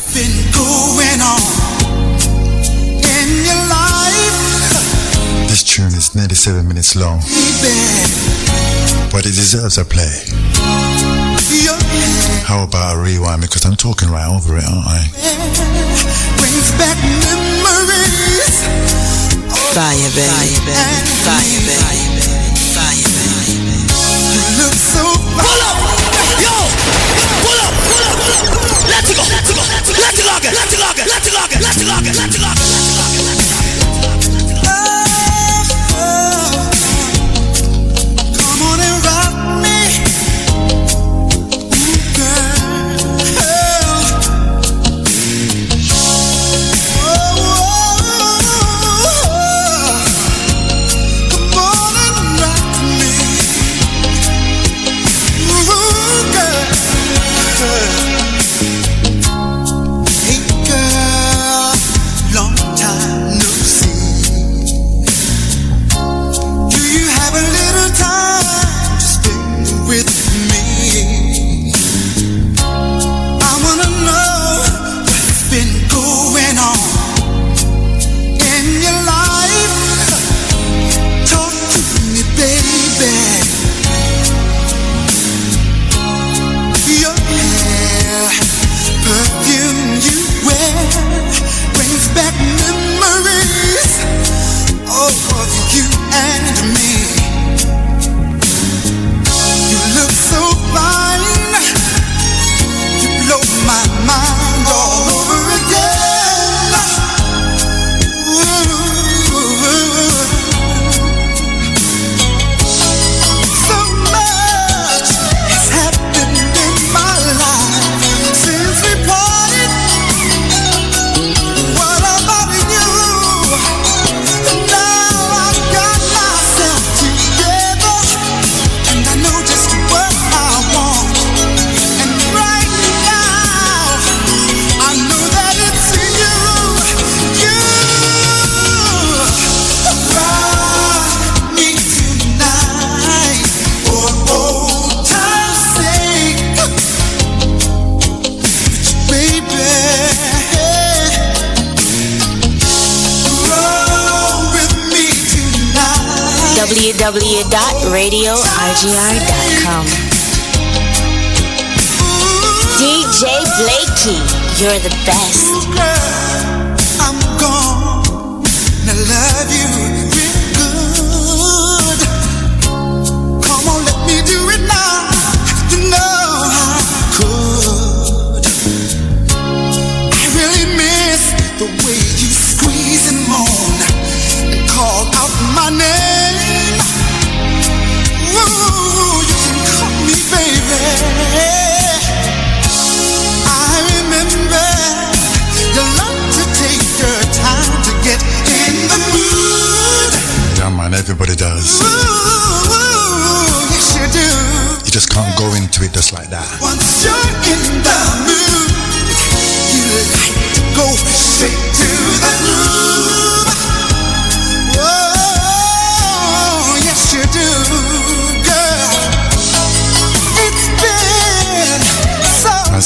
This 5.49 5.63
tune 5.63 5.87
is 5.97 6.13
97 6.13 6.67
minutes 6.67 6.95
long, 6.95 7.17
but 9.11 9.25
it 9.25 9.33
deserves 9.33 9.79
a 9.79 9.85
play. 9.85 10.21
How 12.45 12.63
about 12.63 12.95
a 12.95 12.99
rewind? 13.01 13.41
Because 13.41 13.65
I'm 13.65 13.75
talking 13.75 14.09
right 14.09 14.29
over 14.29 14.55
it, 14.57 14.65
aren't 14.65 14.85
I? 14.85 15.09
Brings 16.37 16.71
back 16.77 16.97
memories. 17.25 18.98
Fire, 19.73 20.09
baby. 20.15 20.57
Fire, 21.23 21.61
baby. 21.61 22.17
Fire, 22.73 23.05
baby. 23.05 23.61
You 24.33 24.41
look 24.57 24.73
so 24.73 25.05
fire. 25.13 25.45
Pull 25.45 25.61
up! 25.61 25.77
Yo! 26.41 26.55
Pull 27.45 27.59
up! 27.61 27.73
Pull 27.85 28.01
up! 28.01 28.17
Pull 28.17 28.33
up! 28.33 28.49
Let's 28.89 29.13
go! 29.13 29.21
Let's 29.29 29.53
go! 29.53 29.61
Let's 29.61 29.85
go! 29.85 30.01
Let's 30.01 30.17
go! 30.17 30.49
Let's 30.49 30.73
go! 30.73 31.05
Let's 31.05 31.29
go! 31.29 31.37
Let's 31.61 31.77
go! 31.77 31.85
Let's 31.85 32.01
go! 32.01 32.45
Let's 32.49 33.35
go! 33.35 33.38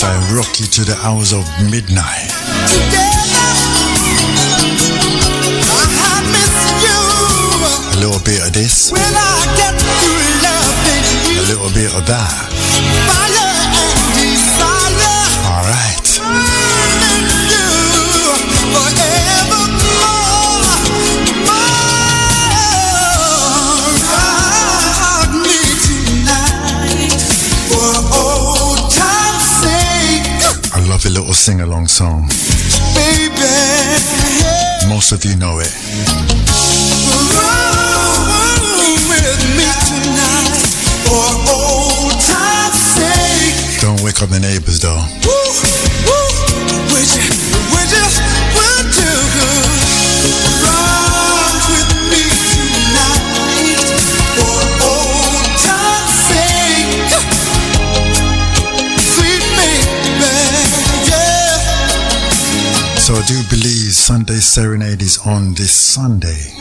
As 0.03 0.33
I 0.33 0.35
rock 0.35 0.59
you 0.59 0.65
to 0.67 0.83
the 0.83 0.97
hours 1.01 1.31
of 1.31 1.47
midnight. 1.71 2.27
together. 2.67 3.23
I 5.95 6.19
miss 6.27 6.55
you 6.83 6.99
A 7.95 7.97
little 8.03 8.19
bit 8.19 8.45
of 8.45 8.51
this, 8.51 8.91
when 8.91 8.99
I 9.01 9.47
get 9.55 9.73
through 9.79 10.43
loving 10.43 11.07
you. 11.31 11.39
a 11.39 11.45
little 11.47 11.71
bit 11.73 11.95
of 11.95 12.05
that. 12.07 13.42
Serenade 64.53 65.01
is 65.01 65.17
on 65.25 65.55
this 65.55 65.71
Sunday. 65.71 66.52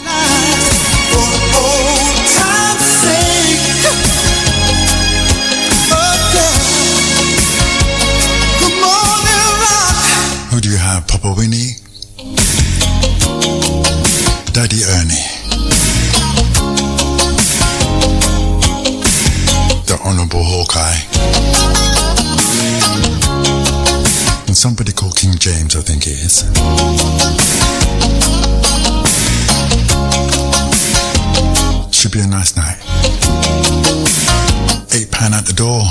The 35.52 35.62
door, 35.62 35.82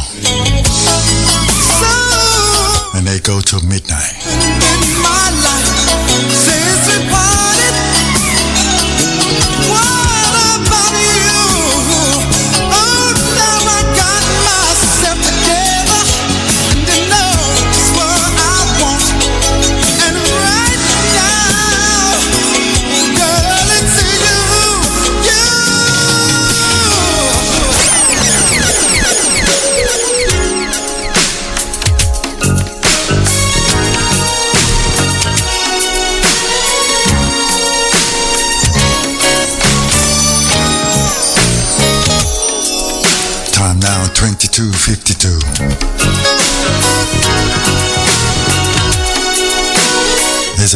and 2.95 3.05
they 3.05 3.20
go 3.20 3.41
till 3.41 3.62
midnight. 3.68 5.01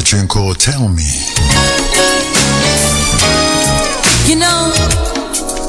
Tune 0.05 0.27
called 0.27 0.59
Tell 0.61 0.85
Me. 0.85 1.09
You 4.29 4.37
know, 4.37 4.69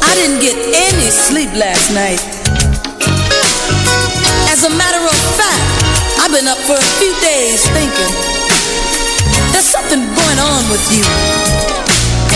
I 0.05 0.13
didn't 0.13 0.45
get 0.45 0.53
any 0.77 1.09
sleep 1.09 1.49
last 1.57 1.89
night. 1.97 2.21
As 4.53 4.69
a 4.69 4.73
matter 4.77 5.01
of 5.01 5.17
fact, 5.41 6.21
I've 6.21 6.29
been 6.37 6.45
up 6.53 6.61
for 6.69 6.77
a 6.77 6.89
few 7.01 7.17
days 7.25 7.65
thinking 7.73 8.13
there's 9.57 9.65
something 9.65 10.05
going 10.05 10.39
on 10.45 10.69
with 10.69 10.85
you. 10.93 11.05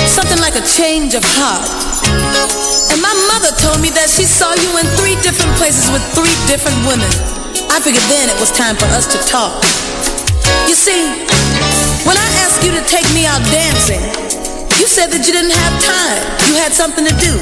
Something 0.09 0.41
like 0.41 0.57
a 0.57 0.65
change 0.65 1.13
of 1.13 1.21
heart. 1.37 1.69
And 2.89 3.01
my 3.05 3.13
mother 3.29 3.53
told 3.61 3.85
me 3.85 3.93
that 3.93 4.09
she 4.09 4.25
saw 4.25 4.57
you 4.57 4.73
in 4.81 4.89
three 4.97 5.21
different 5.21 5.53
places 5.61 5.93
with 5.93 6.01
three 6.17 6.33
different 6.49 6.81
women. 6.89 7.13
I 7.69 7.77
figured 7.77 8.09
then 8.09 8.33
it 8.33 8.41
was 8.41 8.49
time 8.57 8.81
for 8.81 8.89
us 8.97 9.05
to 9.13 9.21
talk. 9.29 9.61
You 10.65 10.75
see, 10.75 11.29
when 12.07 12.17
I 12.17 12.29
asked 12.45 12.65
you 12.65 12.73
to 12.73 12.83
take 12.89 13.07
me 13.13 13.27
out 13.27 13.43
dancing, 13.53 14.01
you 14.81 14.87
said 14.89 15.13
that 15.13 15.27
you 15.29 15.33
didn't 15.37 15.53
have 15.53 15.75
time. 15.85 16.21
You 16.49 16.57
had 16.57 16.73
something 16.73 17.05
to 17.05 17.15
do. 17.21 17.33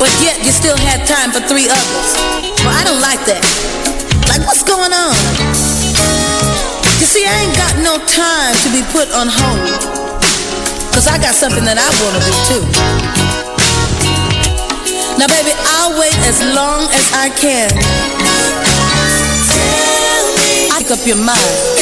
But 0.00 0.10
yet 0.24 0.40
you 0.40 0.50
still 0.50 0.76
had 0.76 1.04
time 1.04 1.30
for 1.30 1.44
three 1.44 1.68
others. 1.68 2.08
Well, 2.64 2.72
I 2.72 2.82
don't 2.84 3.02
like 3.04 3.20
that. 3.28 3.44
Like, 4.32 4.42
what's 4.48 4.64
going 4.64 4.92
on? 4.94 5.14
You 6.96 7.06
see, 7.06 7.28
I 7.28 7.44
ain't 7.44 7.56
got 7.58 7.76
no 7.84 8.00
time 8.08 8.54
to 8.64 8.68
be 8.72 8.80
put 8.94 9.12
on 9.12 9.28
hold. 9.28 9.76
Cause 10.96 11.08
I 11.08 11.18
got 11.18 11.34
something 11.34 11.64
that 11.64 11.76
I 11.76 11.88
wanna 12.00 12.20
do 12.24 12.34
too. 12.48 12.64
Now, 15.20 15.28
baby, 15.28 15.52
I'll 15.76 15.98
wait 16.00 16.16
as 16.24 16.40
long 16.56 16.88
as 16.88 17.04
I 17.12 17.28
can. 17.36 17.68
Pick 20.82 20.90
up 20.90 21.06
your 21.06 21.16
mind. 21.16 21.81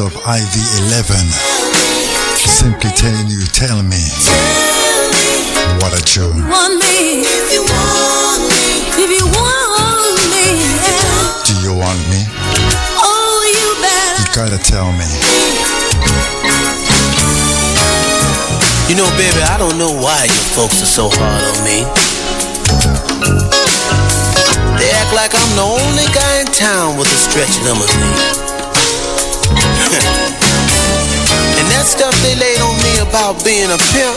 Sweet 0.00 0.06
of 0.06 0.22
IV11. 0.24 1.12
Simply 2.48 2.90
telling 2.96 3.28
you, 3.28 3.44
tell 3.52 3.82
me. 3.82 4.00
What 5.80 5.92
a 5.92 6.00
tune. 6.02 6.40
want 6.48 6.80
me, 6.80 7.20
if 7.20 7.52
you 7.52 7.60
want 7.60 8.40
me, 8.48 8.80
if 8.96 9.10
you 9.12 9.26
want 9.28 10.16
me. 10.32 10.56
Do 11.44 11.52
you 11.60 11.76
want 11.76 12.00
me? 12.08 12.24
Oh, 12.96 13.44
you 13.44 13.68
better. 13.84 14.24
You 14.24 14.28
gotta 14.32 14.60
tell 14.64 14.88
me. 14.92 15.08
You 18.88 18.96
know, 18.96 19.08
baby, 19.20 19.42
I 19.44 19.56
don't 19.58 19.76
know 19.76 19.92
why 19.92 20.24
you 20.24 20.40
folks 20.56 20.82
are 20.82 20.88
so 20.88 21.10
hard 21.12 21.44
on 21.44 21.60
me. 21.64 21.84
They 24.80 24.90
act 24.96 25.12
like 25.12 25.34
I'm 25.34 25.56
the 25.56 25.62
only 25.62 26.06
guy 26.14 26.40
in 26.40 26.46
town 26.46 26.96
with 26.96 27.08
a 27.08 27.20
stretch 27.20 27.60
limousine. 27.60 28.49
and 31.58 31.66
that 31.74 31.82
stuff 31.82 32.14
they 32.22 32.38
laid 32.38 32.62
on 32.62 32.78
me 32.78 33.02
about 33.02 33.42
being 33.42 33.70
a 33.74 33.78
pimp, 33.90 34.14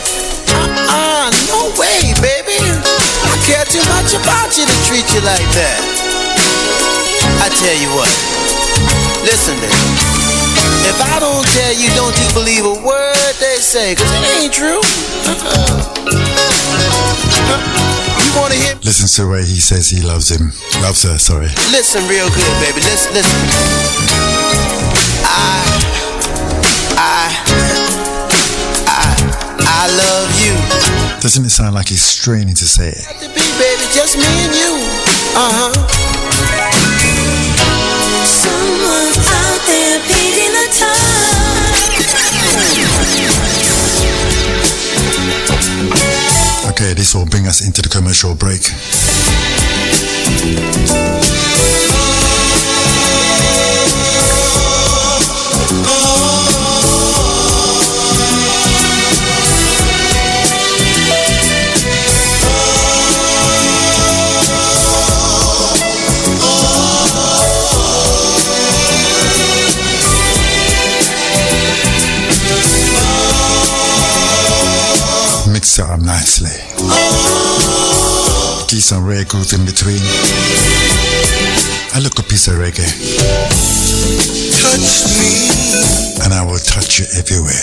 uh-uh, 0.53 1.33
no 1.49 1.73
way, 1.81 2.13
baby. 2.21 2.61
I 2.61 3.33
care 3.49 3.65
too 3.65 3.81
much 3.89 4.13
about 4.13 4.53
you 4.53 4.69
to 4.69 4.77
treat 4.85 5.07
you 5.17 5.21
like 5.25 5.49
that. 5.57 5.81
I 7.41 7.49
tell 7.49 7.77
you 7.81 7.89
what, 7.97 8.11
listen, 9.25 9.57
baby. 9.57 9.73
If 10.85 11.01
I 11.01 11.17
don't 11.17 11.47
tell 11.57 11.73
you, 11.73 11.89
don't 11.97 12.13
you 12.21 12.27
believe 12.37 12.65
a 12.69 12.77
word 12.85 13.33
they 13.39 13.57
say, 13.57 13.95
cause 13.95 14.11
it 14.13 14.23
ain't 14.37 14.53
true. 14.53 14.81
Uh-uh. 15.25 15.93
You 18.21 18.39
wanna 18.39 18.55
hear 18.55 18.75
Listen 18.83 19.07
to 19.07 19.21
the 19.23 19.27
way 19.27 19.41
he 19.45 19.59
says 19.59 19.89
he 19.89 20.01
loves 20.01 20.29
him. 20.29 20.53
Loves 20.81 21.03
her, 21.03 21.17
sorry. 21.17 21.49
Listen 21.71 22.05
real 22.07 22.29
good, 22.29 22.55
baby. 22.61 22.81
Listen, 22.81 23.13
listen. 23.13 24.32
I, 25.23 25.63
I, 26.99 27.31
I, 28.87 29.15
I 29.65 29.87
love 29.95 30.29
you. 30.43 30.55
Doesn't 31.21 31.45
it 31.45 31.51
sound 31.51 31.75
like 31.75 31.87
he's 31.89 32.03
straining 32.03 32.55
to 32.55 32.65
say 32.65 32.89
it? 32.89 33.03
To 33.19 33.27
be, 33.29 33.45
baby, 33.57 33.85
just 33.93 34.17
me 34.17 34.27
and 34.27 34.53
you. 34.53 34.75
Uh 35.35 35.51
huh. 35.55 35.73
Someone's 38.25 39.17
out 39.17 39.61
there 39.67 39.99
painting 40.07 40.53
the 40.53 40.67
town. 40.77 41.13
Okay, 46.71 46.93
this 46.93 47.13
will 47.15 47.25
bring 47.25 47.47
us 47.47 47.65
into 47.65 47.81
the 47.81 47.89
commercial 47.89 48.35
break. 48.35 48.61
It 75.75 75.79
up 75.79 75.99
nicely. 76.01 76.51
Rare 79.01 79.25
grooves 79.25 79.53
in 79.53 79.65
between. 79.65 79.97
I 81.93 81.99
look 81.99 82.19
a 82.19 82.23
piece 82.23 82.47
of 82.47 82.55
reggae. 82.55 82.85
Touch 84.61 85.05
me. 85.17 85.33
And 86.23 86.31
I 86.31 86.45
will 86.45 86.59
touch 86.59 86.99
you 86.99 87.05
everywhere. 87.17 87.57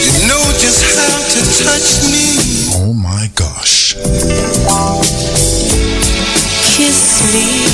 You 0.00 0.28
know 0.28 0.40
just 0.56 0.80
how 0.96 1.20
to 1.28 1.40
touch 1.62 2.08
me. 2.10 2.72
Oh 2.72 2.94
my 2.94 3.28
gosh. 3.34 3.94
Kiss 6.74 7.20
me. 7.34 7.65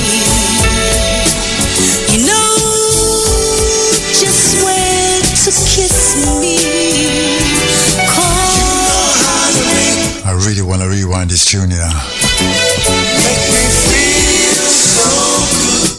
This 11.33 11.47
tune 11.51 11.70
now. 11.70 11.89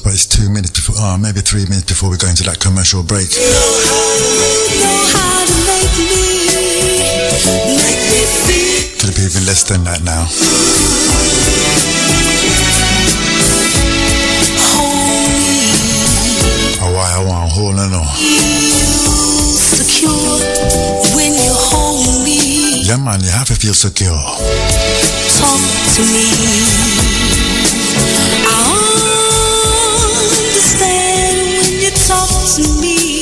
But 0.03 0.13
it's 0.13 0.27
two 0.27 0.47
minutes 0.47 0.69
before, 0.69 0.93
oh, 0.99 1.17
maybe 1.17 1.41
three 1.41 1.65
minutes 1.65 1.89
before 1.89 2.11
we 2.11 2.17
go 2.17 2.29
into 2.29 2.43
that 2.43 2.59
commercial 2.59 3.01
break. 3.01 3.33
Could 8.99 9.09
it 9.09 9.15
be 9.17 9.23
even 9.25 9.47
less 9.49 9.63
than 9.63 9.83
that 9.85 10.03
now. 10.05 10.29
Oh, 16.85 16.93
I 16.93 17.25
want 17.25 17.51
hold 17.51 17.79
on. 17.79 18.05
Secure 19.57 20.37
when 21.15 21.33
you 21.33 21.53
hold 21.57 22.22
me. 22.22 22.22
Yeah, 22.93 23.03
man, 23.03 23.21
you 23.21 23.29
have 23.31 23.47
to 23.47 23.55
feel 23.55 23.73
secure. 23.73 24.13
Talk 24.13 24.37
to 25.95 26.01
me. 26.13 26.29
I 28.45 28.69
understand 30.29 31.57
when 31.57 31.73
you 31.81 31.89
talk 31.89 32.29
to 32.53 32.61
me 32.79 33.12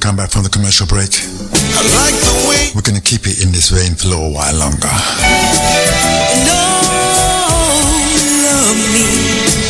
come 0.00 0.16
back 0.16 0.30
from 0.30 0.42
the 0.42 0.48
commercial 0.48 0.86
break, 0.86 1.10
I 1.12 1.82
like 2.00 2.16
the 2.24 2.48
way 2.48 2.70
we're 2.74 2.80
gonna 2.80 3.00
keep 3.00 3.26
it 3.26 3.44
in 3.44 3.52
this 3.52 3.68
vein 3.68 3.94
for 3.94 4.06
a 4.06 4.10
little 4.10 4.32
while 4.32 4.56
longer. 4.56 4.88
you 9.66 9.69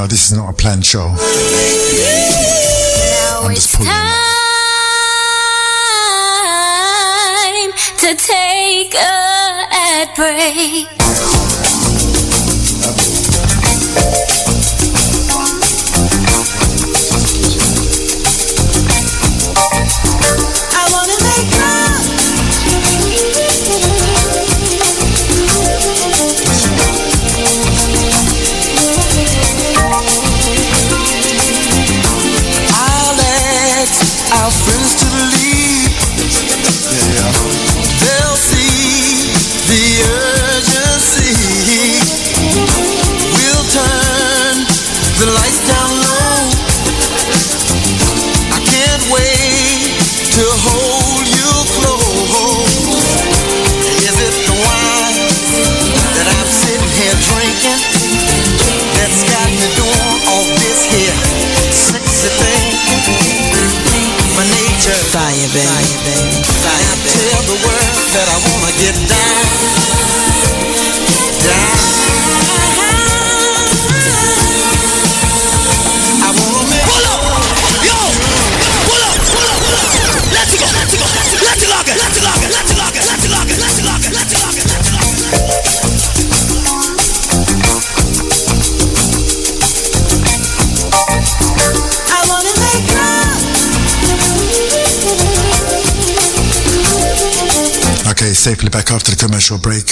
know 0.00 0.06
this 0.06 0.30
is 0.30 0.36
not 0.36 0.48
a 0.48 0.52
planned 0.54 0.86
show. 0.86 1.08
Now 1.08 1.16
I'm 3.44 3.54
just 3.54 3.74
pulling 3.74 3.90
time 3.90 4.12
to 7.98 8.14
take 8.16 8.94
a 8.94 10.06
break. 10.16 11.39
Commercial 99.50 99.70
break. 99.70 99.86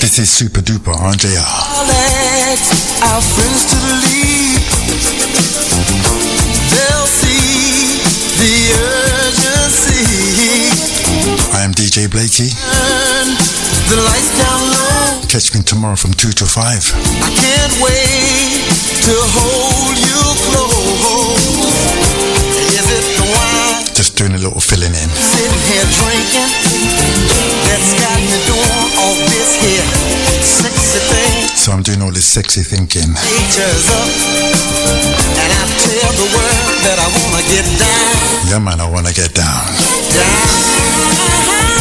This 0.00 0.18
is 0.18 0.28
Super 0.28 0.60
Duper 0.60 0.92
on 0.92 1.16
JR. 1.16 1.40
Our 3.08 3.22
friends 3.22 3.64
to 3.72 3.76
leave. 4.04 4.60
They'll 6.68 7.08
see 7.08 8.04
the 8.36 8.76
urgency. 9.32 10.04
I 11.56 11.64
am 11.64 11.72
DJ 11.72 12.06
Blackie. 12.06 12.52
The 13.88 13.96
lights 13.96 14.36
down 14.36 14.60
low. 14.68 15.22
Catch 15.28 15.54
me 15.54 15.62
tomorrow 15.62 15.96
from 15.96 16.12
2 16.12 16.32
to 16.32 16.44
5. 16.44 16.60
I 16.60 17.30
can't 17.40 17.80
wait 17.80 18.60
to 19.08 19.14
hold 19.32 19.96
you 19.96 20.20
close. 20.52 22.03
Just 24.14 24.30
doing 24.30 24.38
a 24.38 24.42
little 24.44 24.60
filling 24.60 24.94
in. 24.94 25.08
sitting 25.10 25.58
here 25.66 25.86
drinking 25.98 26.46
that's 27.66 27.98
got 27.98 28.14
me 28.22 28.38
doing 28.46 28.94
all 29.02 29.16
this 29.26 29.58
here 29.58 29.82
sexy 30.38 31.02
thing? 31.10 31.48
So 31.58 31.72
I'm 31.72 31.82
doing 31.82 32.00
all 32.00 32.12
this 32.12 32.24
sexy 32.24 32.62
thinking. 32.62 33.10
Nature's 33.10 33.90
up, 33.90 34.06
and 35.34 35.50
I 35.50 35.66
tell 35.82 36.12
the 36.14 36.30
world 36.30 36.78
that 36.86 36.98
I 37.02 37.08
wanna 37.10 37.42
get 37.50 37.66
down, 37.74 38.54
Yeah, 38.54 38.58
man, 38.62 38.78
I 38.78 38.86
want 38.88 39.08
to 39.08 39.14
get 39.14 39.34
down. 39.34 39.66
down. 40.14 41.74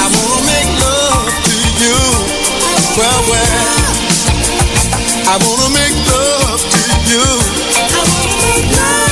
I 0.00 0.06
wanna 0.16 0.40
make 0.48 0.70
love 0.80 1.28
to 1.44 1.54
you, 1.76 2.00
well, 2.96 3.20
well. 3.28 3.84
I 5.28 5.36
wanna 5.44 5.68
make 5.76 5.92
love 6.08 6.60
to 6.72 6.80
you. 7.12 7.26
I 7.80 8.00
wanna 8.00 8.34
make 8.48 8.66
love, 8.80 9.09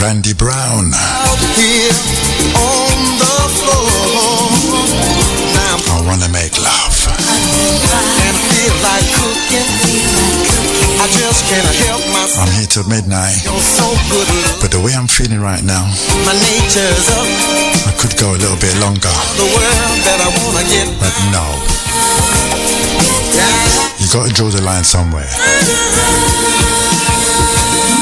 Randy 0.00 0.32
Brown. 0.32 0.92
out 0.94 1.38
here 1.56 1.92
on 2.56 3.18
the 3.20 3.36
floor. 3.60 4.50
Now 5.54 5.76
I'm 5.76 5.82
I 5.88 6.06
want 6.06 6.22
to 6.22 6.30
make 6.32 6.56
love. 6.58 6.90
And 11.00 11.08
I 11.08 11.16
feel 11.16 11.32
like 11.32 11.40
cooking. 11.40 11.40
I 11.40 11.40
just 11.40 11.40
can't 11.48 11.64
help 11.88 12.04
myself. 12.12 12.44
I'm 12.44 12.52
here 12.60 12.68
till 12.68 12.84
midnight. 12.88 13.36
You're 13.44 13.56
so 13.60 13.88
good. 14.12 14.28
But 14.60 14.70
the 14.70 14.80
way 14.80 14.92
I'm 14.92 15.08
feeling 15.08 15.40
right 15.40 15.62
now, 15.64 15.88
My 16.28 16.36
nature's 16.36 17.08
up. 17.16 17.28
I 17.88 17.92
could 17.96 18.16
go 18.20 18.36
a 18.36 18.38
little 18.38 18.60
bit 18.60 18.76
longer. 18.80 19.12
The 19.40 19.48
world 19.48 19.98
that 20.04 20.20
I 20.20 20.28
wanna 20.36 20.64
get 20.68 20.88
But 21.00 21.14
no, 21.32 21.44
you 24.00 24.06
got 24.12 24.28
to 24.28 24.32
draw 24.34 24.48
the 24.50 24.62
line 24.62 24.84
somewhere. 24.84 25.28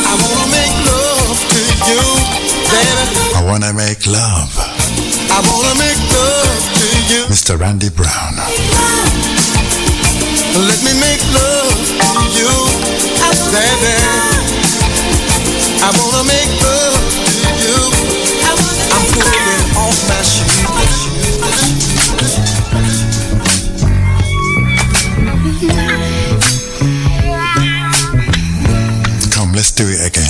I 0.07 0.15
wanna 0.19 0.49
make 0.51 0.75
love 0.89 1.39
to 1.39 1.61
you, 1.87 2.03
baby. 2.71 3.37
I 3.39 3.41
want 3.45 3.63
to 3.65 3.73
make 3.75 4.07
love. 4.07 4.51
I 5.31 5.39
wanna 5.47 5.75
make 5.79 6.01
love 6.11 6.63
to 6.79 6.87
you. 7.15 7.23
Mr. 7.31 7.59
Randy 7.59 7.91
Brown. 7.91 9.38
Let 10.57 10.83
me 10.83 10.93
make 11.01 11.23
love 11.33 11.75
to 12.15 12.29
you, 12.39 12.53
baby. 13.53 13.97
I 15.81 15.89
wanna 15.99 16.25
make 16.25 16.51
love 16.63 16.99
to 17.41 17.49
you. 17.65 17.79
I'm 18.95 19.05
pulling 19.13 19.63
off 19.77 19.99
my 20.09 20.21
shoes. 20.23 21.69
Come, 29.31 29.53
let's 29.53 29.71
do 29.73 29.85
it 29.87 30.07
again. 30.07 30.28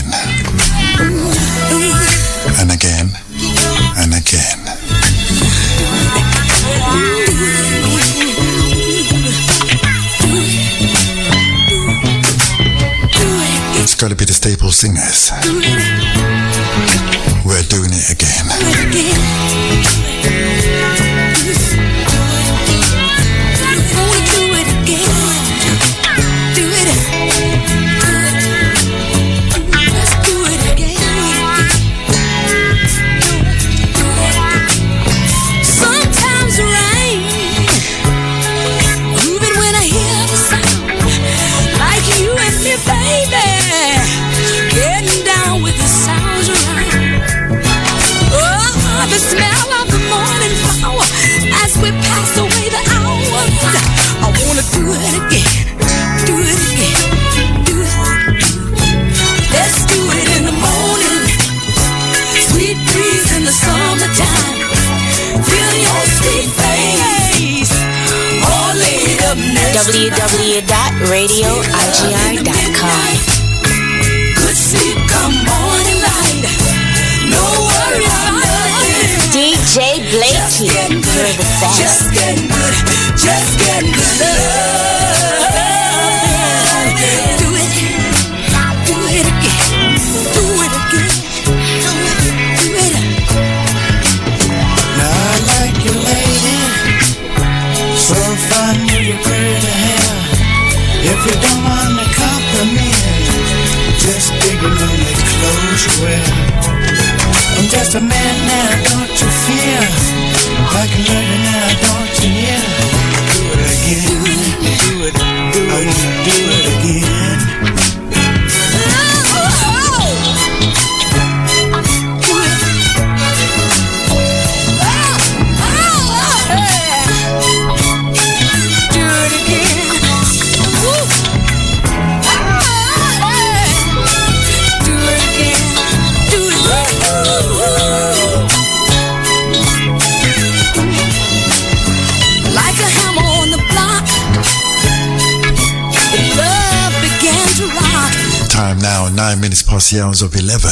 hours 149.97 150.21
of 150.23 150.35
11. 150.37 150.71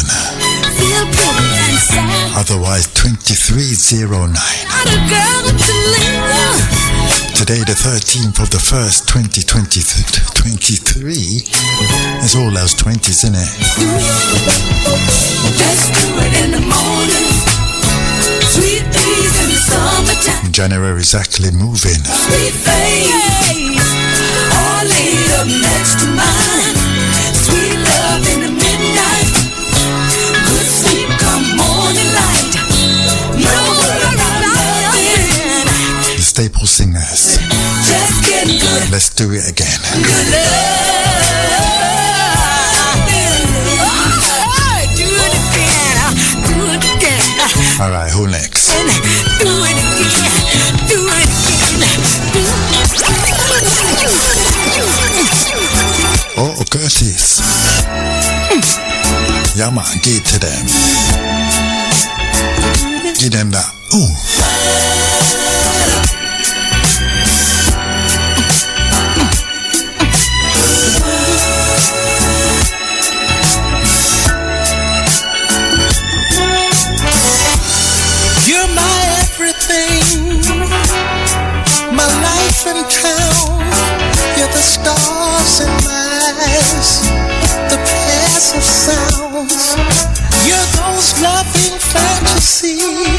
Otherwise, 2.36 2.86
2309. 2.92 4.36
Today, 7.34 7.64
the 7.64 7.72
13th 7.72 8.40
of 8.42 8.50
the 8.50 8.58
1st, 8.58 9.06
2023, 9.08 11.44
It's 12.22 12.34
all 12.36 12.50
those 12.50 12.74
20s, 12.74 13.08
isn't 13.24 13.34
it? 13.36 13.48
Morning, 16.60 17.32
January 20.52 21.00
is 21.00 21.14
actually 21.14 21.52
moving. 21.52 22.04
Sweet 22.04 22.52
face, 22.52 23.80
all 24.52 24.84
laid 24.84 25.30
up 25.40 25.46
next 25.48 26.00
to 26.00 26.06
mine. 26.12 26.75
Let's 38.90 39.10
do 39.14 39.30
it 39.32 39.48
again. 39.48 39.80
All 47.80 47.90
right, 47.90 48.10
who 48.10 48.26
next? 48.26 48.70
Oh, 56.38 56.64
Curtis. 56.70 57.40
Yama, 59.56 59.84
give 60.02 60.22
to 60.24 60.38
them. 60.38 60.66
Give 63.18 63.30
them 63.32 63.50
that. 63.50 63.72
Ooh. 63.94 65.05
of 88.56 88.62
sounds, 88.62 89.76
your 90.46 90.64
those 90.76 91.20
loving 91.20 91.78
fantasies. 91.78 93.15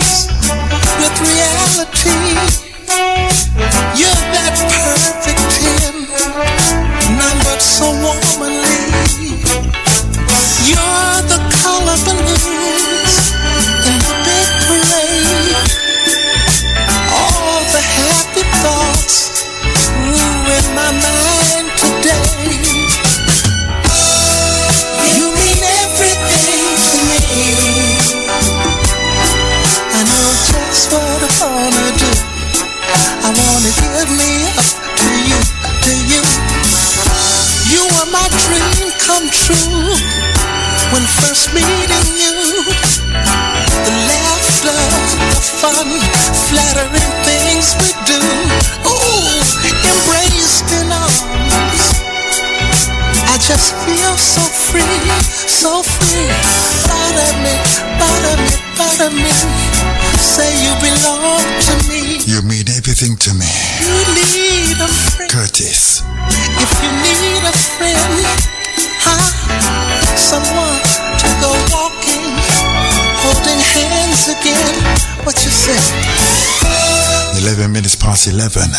11. 78.47 78.71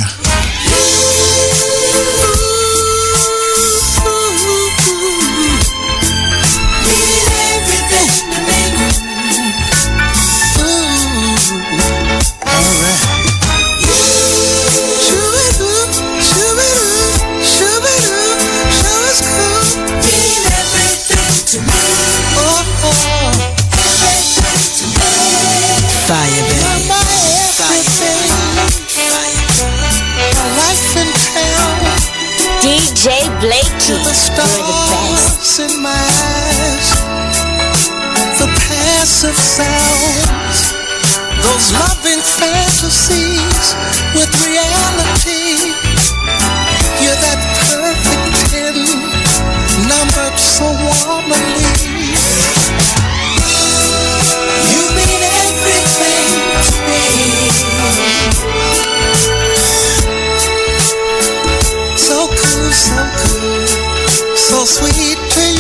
to 33.86 33.94
the 33.94 34.14
stars 34.16 35.60
in 35.60 35.80
my 35.80 35.94
eyes, 35.94 36.90
the 38.40 38.48
passive 38.66 39.38
sounds, 39.38 40.74
those 41.46 41.72
loving 41.72 42.18
fantasies 42.18 43.76
with 44.18 44.34
reality. 44.42 45.70
You're 46.98 47.14
that 47.14 47.42
perfect 47.70 48.50
ten, 48.50 48.74
numbered 49.86 50.40
so 50.40 50.66
warmly. 50.66 51.65
so 64.46 64.64
sweet. 64.64 65.55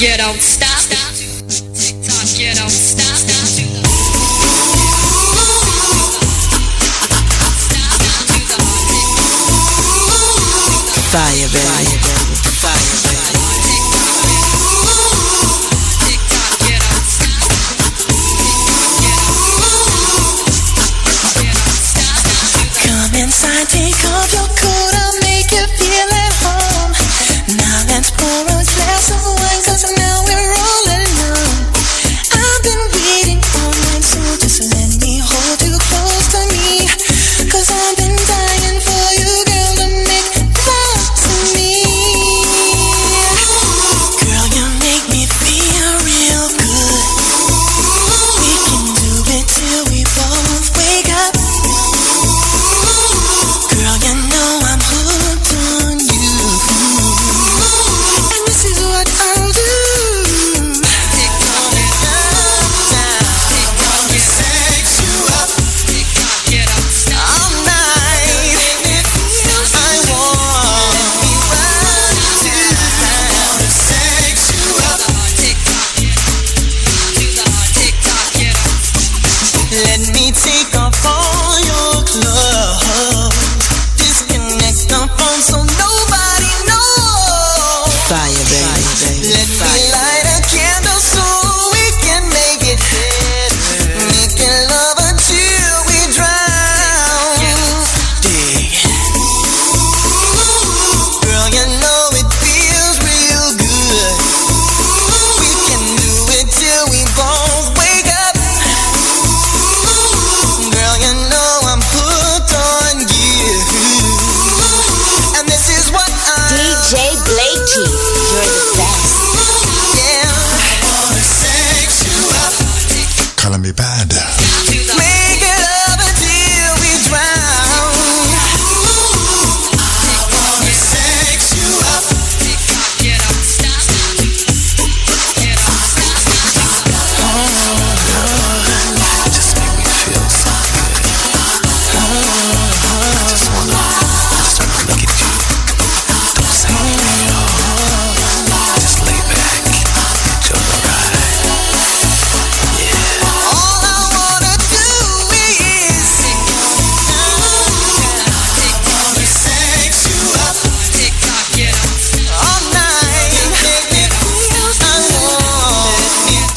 get 0.00 0.18
out. 0.18 0.59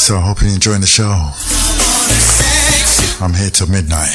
So 0.04 0.18
I 0.18 0.20
hope 0.20 0.42
you're 0.42 0.52
enjoying 0.52 0.82
the 0.82 0.86
show. 0.86 1.16
I'm 3.24 3.34
here 3.34 3.50
till 3.50 3.68
midnight. 3.68 4.12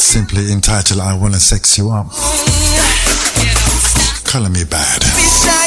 Simply 0.00 0.50
entitled 0.50 1.00
I 1.00 1.12
Wanna 1.12 1.40
Sex 1.40 1.76
You 1.76 1.90
Up. 1.90 2.10
Color 4.24 4.48
Me 4.48 4.64
Badd. 4.64 5.63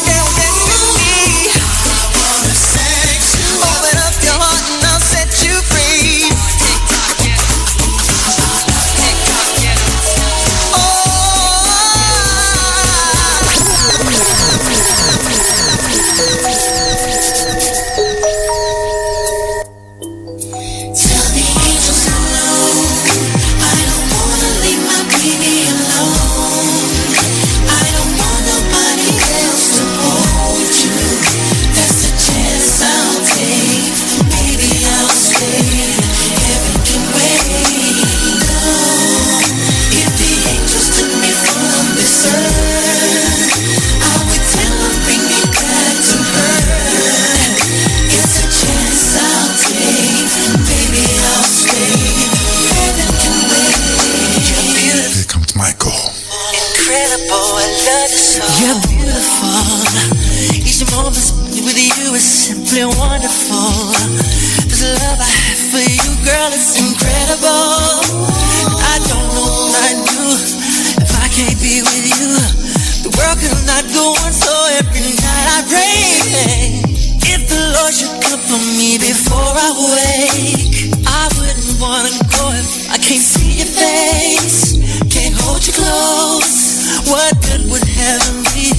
before 78.96 79.52
I 79.52 79.70
wake. 79.76 80.96
I 81.04 81.28
wouldn't 81.36 81.76
wanna 81.82 82.16
go 82.32 82.56
if 82.56 82.88
I 82.88 82.98
can't 82.98 83.20
see 83.20 83.60
your 83.60 83.68
face, 83.68 84.80
can't 85.12 85.36
hold 85.36 85.68
you 85.68 85.74
close. 85.74 86.88
What 87.12 87.36
good 87.44 87.70
would 87.70 87.84
heaven 87.84 88.44
be 88.56 88.72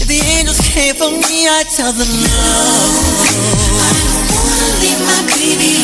if 0.00 0.08
the 0.08 0.20
angels 0.38 0.60
came 0.64 0.94
for 0.94 1.10
me? 1.12 1.44
I 1.46 1.64
tell 1.76 1.92
them 1.92 2.08
no. 2.08 2.40
I 3.84 3.90
don't 4.00 4.28
wanna 4.32 4.68
leave 4.80 5.00
my 5.04 5.20
baby. 5.28 5.79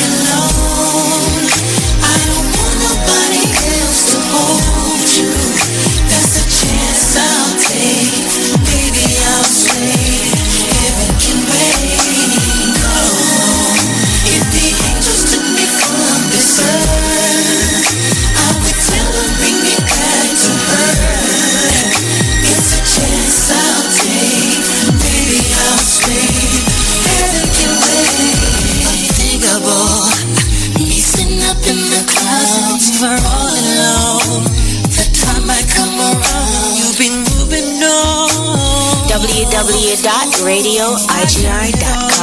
Radio 40.46 40.94
RJR.com. 41.08 42.15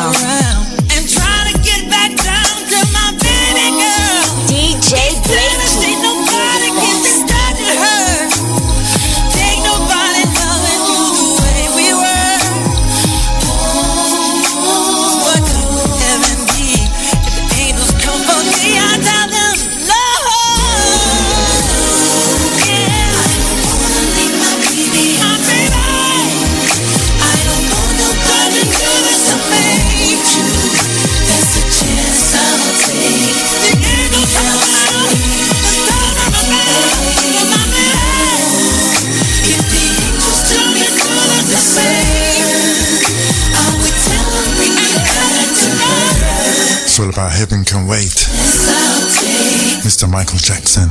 Mr. 49.83 50.09
Michael 50.09 50.37
Jackson. 50.37 50.87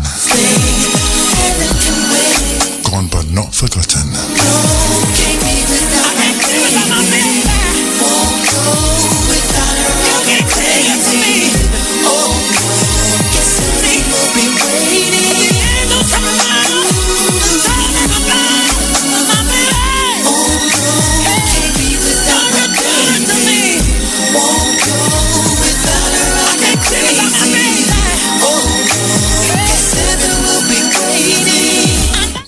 Gone 2.85 3.09
but 3.09 3.31
not 3.31 3.55
forgotten. 3.55 4.13
No, 12.03 12.52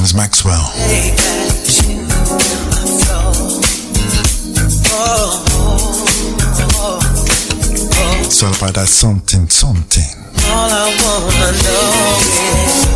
comes 0.00 0.14
Maxwell. 0.14 0.64
It's 8.24 8.42
all 8.42 8.48
about 8.56 8.74
that 8.80 8.88
something, 8.88 9.46
something. 9.50 10.08
All 10.48 10.70
I 10.72 10.88
wanna 11.04 11.52
know 11.64 12.16
is 12.64 12.88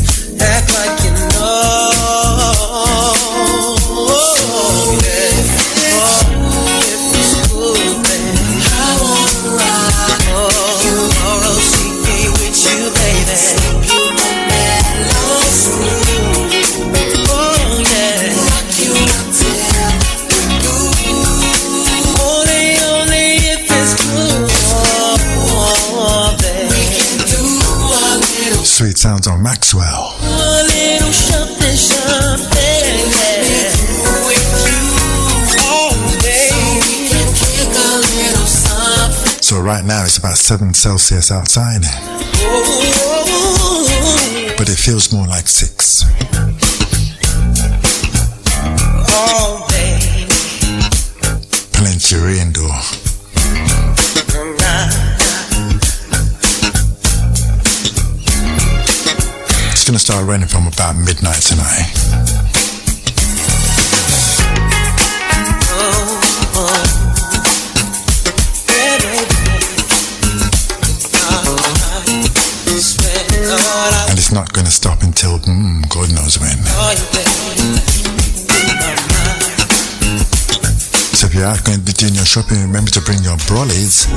right 39.71 39.85
now 39.85 40.03
it's 40.03 40.17
about 40.17 40.35
7 40.35 40.73
Celsius 40.73 41.31
outside, 41.31 41.81
but 44.57 44.67
it 44.67 44.75
feels 44.75 45.13
more 45.13 45.25
like 45.27 45.47
6. 45.47 46.03
oh. 49.07 49.67
Plenty. 51.71 52.11
It's 59.71 59.85
gonna 59.85 59.99
start 59.99 60.27
raining 60.27 60.49
from 60.49 60.67
about 60.67 60.97
midnight 60.97 61.41
tonight. 61.41 62.40
Until 75.23 75.53
mm, 75.53 75.87
God 75.89 76.11
knows 76.15 76.39
when. 76.39 76.57
So 81.13 81.27
if 81.27 81.35
you're 81.35 81.45
going 81.63 81.85
to 81.85 81.93
doing 81.93 82.15
your 82.15 82.25
shopping, 82.25 82.59
remember 82.61 82.89
to 82.91 83.01
bring 83.01 83.21
your 83.21 83.37
brollies. 83.45 84.07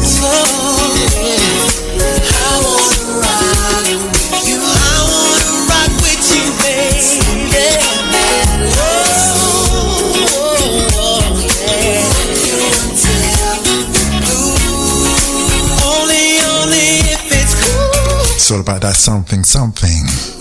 It's 18.37 18.51
all 18.51 18.61
about 18.61 18.83
that 18.83 18.95
something 18.95 19.43
something. 19.45 20.34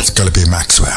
It's 0.00 0.08
gotta 0.08 0.32
be 0.32 0.48
Maxwell. 0.48 0.96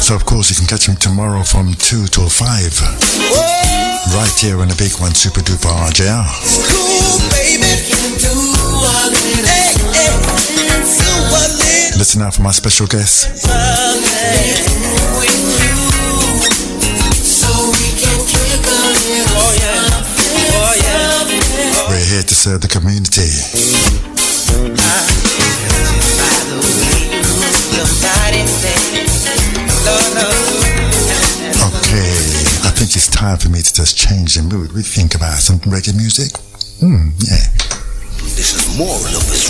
So 0.00 0.14
of 0.14 0.24
course 0.24 0.50
you 0.50 0.56
can 0.56 0.66
catch 0.68 0.86
him 0.86 0.94
tomorrow 0.94 1.42
from 1.42 1.74
2 1.74 2.06
till 2.06 2.28
5. 2.28 2.80
Right 4.14 4.30
here 4.38 4.60
on 4.60 4.68
the 4.68 4.76
big 4.78 4.92
one, 5.00 5.14
Super 5.14 5.40
Duper 5.40 5.74
RJR. 5.90 6.24
Listen 11.98 12.22
out 12.22 12.34
for 12.34 12.42
my 12.42 12.52
special 12.52 12.86
guest. 12.86 13.48
Here 22.04 22.22
to 22.22 22.34
serve 22.34 22.60
the 22.60 22.68
community. 22.68 23.32
Okay, 31.64 32.10
I 32.62 32.70
think 32.70 32.94
it's 32.96 33.08
time 33.08 33.38
for 33.38 33.48
me 33.48 33.62
to 33.62 33.74
just 33.74 33.96
change 33.96 34.34
the 34.34 34.42
mood. 34.42 34.72
We 34.72 34.82
think 34.82 35.14
about 35.14 35.38
some 35.38 35.58
reggae 35.60 35.96
music. 35.96 36.36
Hmm, 36.80 37.10
yeah. 37.24 37.48
This 38.36 38.54
is 38.54 38.78
more 38.78 38.96
of 38.96 39.24
his 39.30 39.48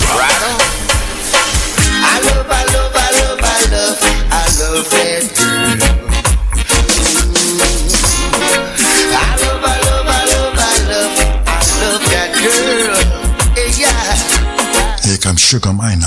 Sugar 15.45 15.75
girl. 15.75 16.01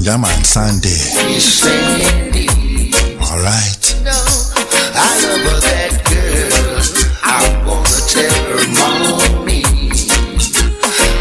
Yeah, 0.00 0.16
man, 0.16 0.44
Sandy. 0.44 0.98
All 3.22 3.38
right. 3.38 3.84
No, 4.02 4.18
I 4.92 5.06
love 5.22 5.62
that 5.62 6.02
girl. 6.10 6.82
I 7.22 7.62
wanna 7.64 8.00
tell 8.10 8.34
her 8.50 8.66
mommy. 8.74 9.62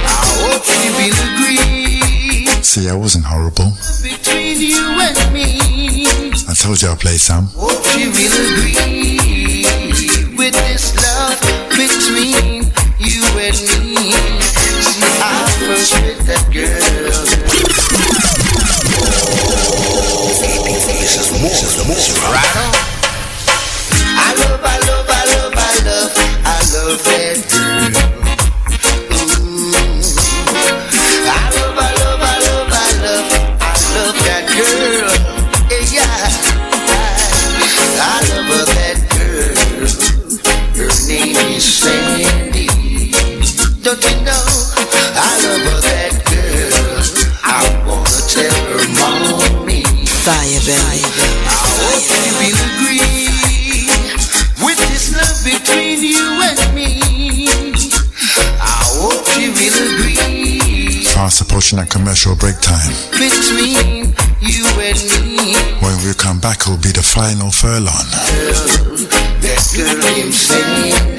I 0.03 0.17
hope 0.41 0.65
she 0.65 0.89
will 0.97 1.19
agree 1.29 2.63
See, 2.63 2.89
I 2.89 2.95
wasn't 2.95 3.25
horrible. 3.25 3.71
between 4.01 4.59
you 4.59 4.83
and 4.99 5.17
me. 5.31 6.07
I 6.49 6.53
told 6.55 6.81
you 6.81 6.89
I'll 6.89 6.97
play 6.97 7.17
some. 7.17 7.45
Hope 7.55 7.85
she 7.93 8.07
will 8.07 8.35
agree 8.57 9.65
with 10.35 10.53
this 10.53 10.95
love 10.97 11.39
between 11.77 12.56
Approaching 61.67 61.83
that 61.83 61.91
commercial 61.91 62.33
break 62.37 62.55
time. 62.61 62.95
between 63.11 64.15
you 64.39 64.63
and 64.79 64.95
me. 65.35 65.51
When 65.83 65.97
we 66.07 66.13
come 66.13 66.39
back, 66.39 66.61
it'll 66.61 66.77
be 66.77 66.93
the 66.95 67.03
final 67.03 67.51
furlong. 67.51 68.07
Girl 69.75 71.16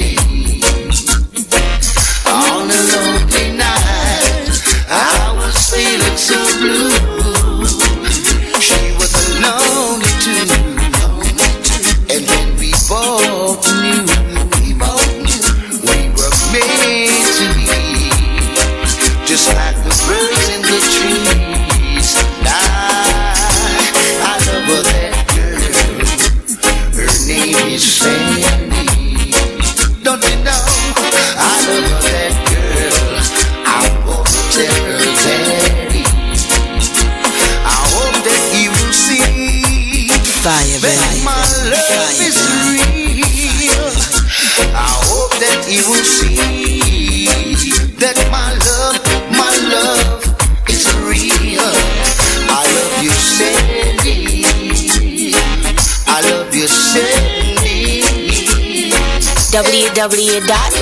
www.radiorjr.com. 60.48 60.77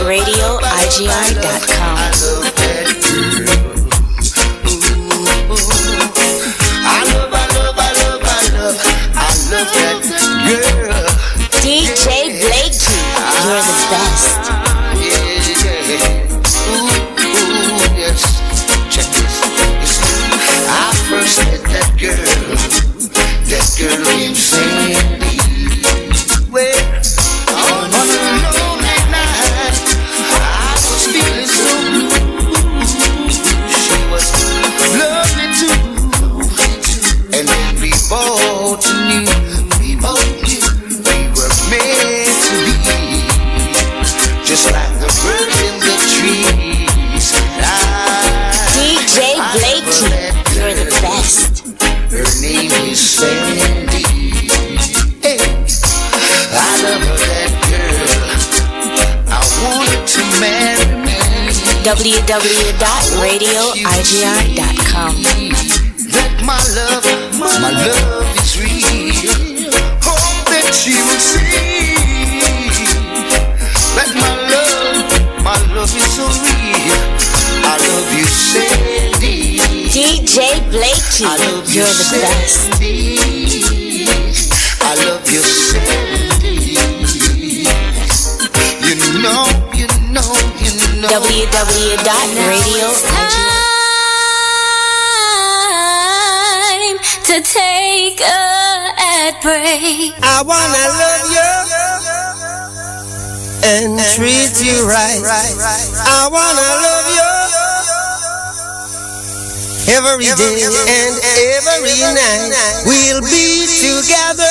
every 110.16 110.32
day 110.32 110.64
and 110.64 111.14
every 111.60 111.92
night 112.16 112.48
we'll 112.88 113.20
be 113.20 113.68
together 113.68 114.48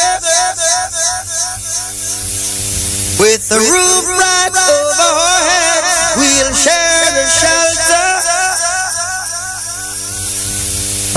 with 3.17 3.41
the 3.49 3.57
roof 3.57 4.05
right 4.13 4.53
over 4.53 5.09
our 5.09 5.41
heads 5.41 6.21
we'll 6.21 6.53
share 6.53 7.09
the 7.17 7.25
shelter 7.25 8.05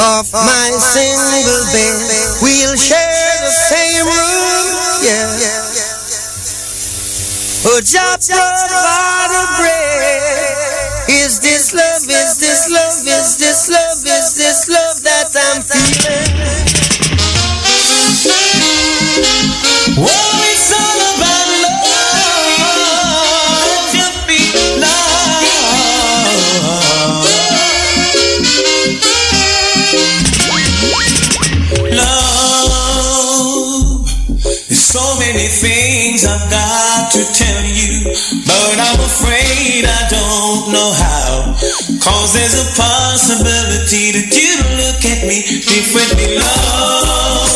of 0.01 0.33
my 0.33 0.71
single 0.81 1.65
bed. 1.69 2.01
we'll 2.41 2.77
share 2.77 3.37
the 3.45 3.53
same 3.53 4.07
room. 4.07 5.05
yeah. 5.05 5.29
A 7.77 7.83
job 7.83 8.21
provided. 8.25 9.49
bread. 9.61 9.88
So 34.89 35.05
many 35.21 35.45
things 35.45 36.25
I've 36.25 36.49
got 36.49 37.13
to 37.13 37.21
tell 37.37 37.61
you, 37.61 38.09
but 38.09 38.77
I'm 38.81 39.01
afraid 39.05 39.85
I 39.85 40.03
don't 40.09 40.73
know 40.73 40.97
how. 40.97 41.53
Cause 42.01 42.33
there's 42.33 42.57
a 42.57 42.65
possibility 42.73 44.17
that 44.17 44.33
you 44.33 44.57
look 44.81 45.05
at 45.05 45.29
me 45.29 45.45
differently, 45.45 46.41
love. 46.41 47.53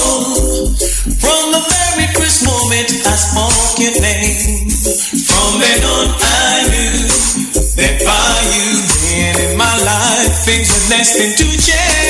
From 1.25 1.57
the 1.57 1.65
very 1.65 2.13
first 2.21 2.45
moment 2.45 3.01
I 3.01 3.17
spoke 3.17 3.81
your 3.81 3.97
name, 3.97 4.69
from 5.25 5.57
then 5.57 5.81
on 5.89 6.13
I 6.13 6.69
knew 6.69 7.01
that 7.81 7.97
by 8.05 8.45
you 8.53 8.77
being 9.09 9.37
in 9.41 9.57
my 9.57 9.73
life, 9.81 10.45
things 10.45 10.69
were 10.69 11.01
destined 11.01 11.41
to 11.41 11.49
change. 11.49 12.02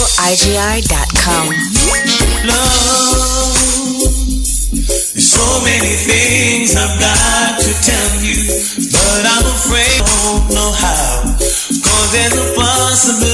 RJR.com. 0.00 1.48
Love. 2.46 3.56
There's 4.72 5.28
so 5.28 5.64
many 5.64 5.94
things 5.96 6.74
I've 6.76 6.98
got 6.98 7.60
to 7.60 7.72
tell 7.84 8.22
you, 8.24 8.40
but 8.92 9.22
I'm 9.26 9.44
afraid 9.44 10.00
I 10.00 10.16
don't 10.24 10.48
know 10.54 10.72
how. 10.72 11.36
Cause 11.84 12.12
there's 12.12 12.32
a 12.32 12.54
possibility. 12.54 13.29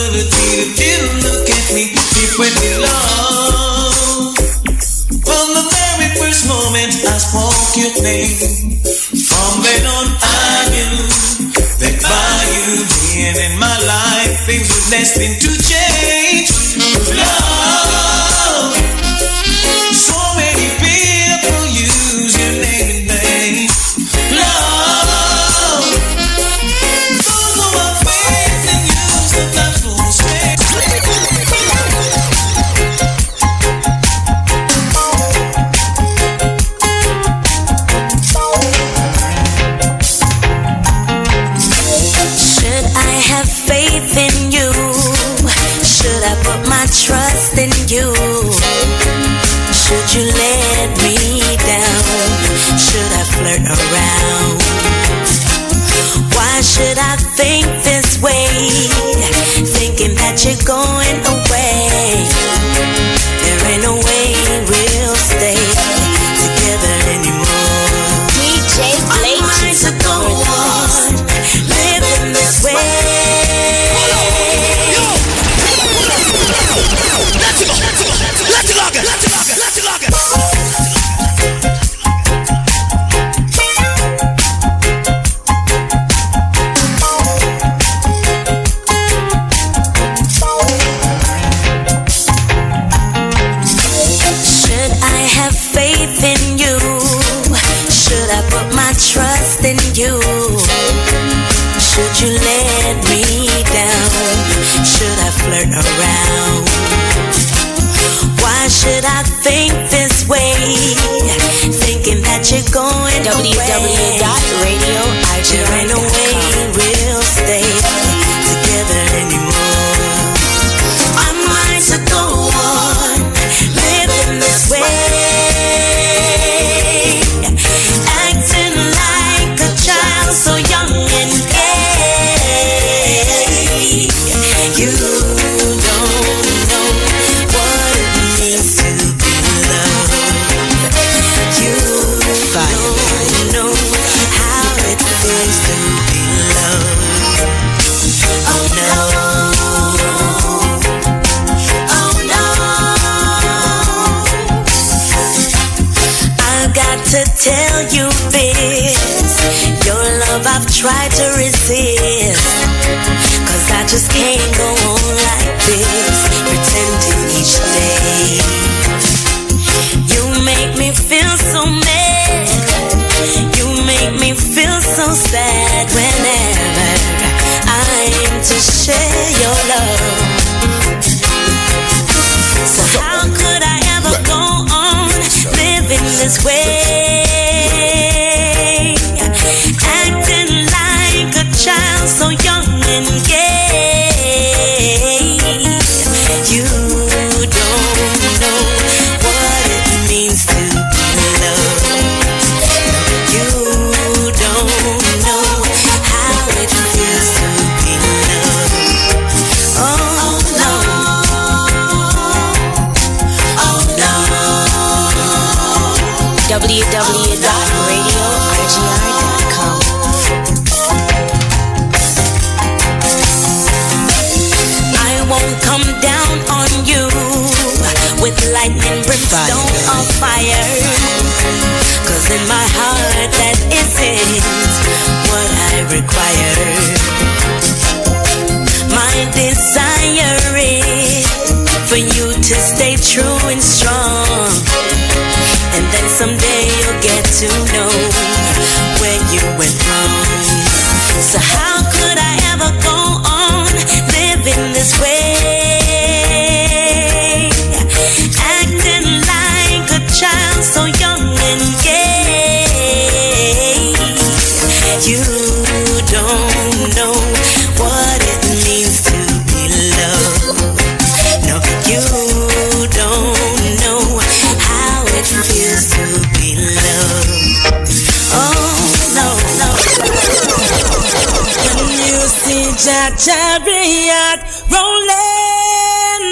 my 283.07 283.17
chariot 283.17 284.41
rolling, 284.75 286.27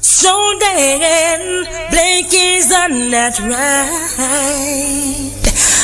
So 0.00 0.28
shouldering, 0.28 1.64
Blake 1.90 2.34
is 2.34 2.72
on 2.72 3.10
that 3.12 3.38
ride. 3.38 3.86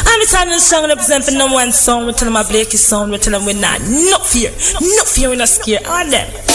I'm 0.04 0.20
a 0.20 0.26
talent 0.26 0.60
song 0.60 0.88
represent 0.88 1.24
for 1.24 1.30
number 1.30 1.54
one 1.54 1.70
song. 1.70 2.06
We're 2.06 2.12
telling 2.14 2.34
my 2.34 2.42
Blakey 2.42 2.78
song. 2.78 3.10
We're 3.10 3.18
telling 3.18 3.46
we're 3.46 3.60
not. 3.60 3.80
No 3.80 4.18
fear. 4.18 4.50
No 4.80 5.04
fear. 5.04 5.28
We're 5.28 5.36
not 5.36 5.48
scared. 5.48 5.84
All 5.84 6.04
them. 6.10 6.51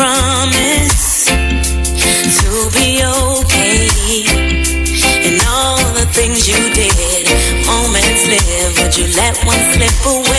promise 0.00 1.26
to 1.26 2.50
be 2.72 3.04
okay. 3.04 4.24
And 5.28 5.36
all 5.46 5.76
the 5.92 6.06
things 6.16 6.48
you 6.48 6.60
did, 6.72 6.90
would 8.78 8.96
you 8.96 9.06
let 9.14 9.36
one 9.44 9.58
slip 9.72 10.06
away? 10.06 10.29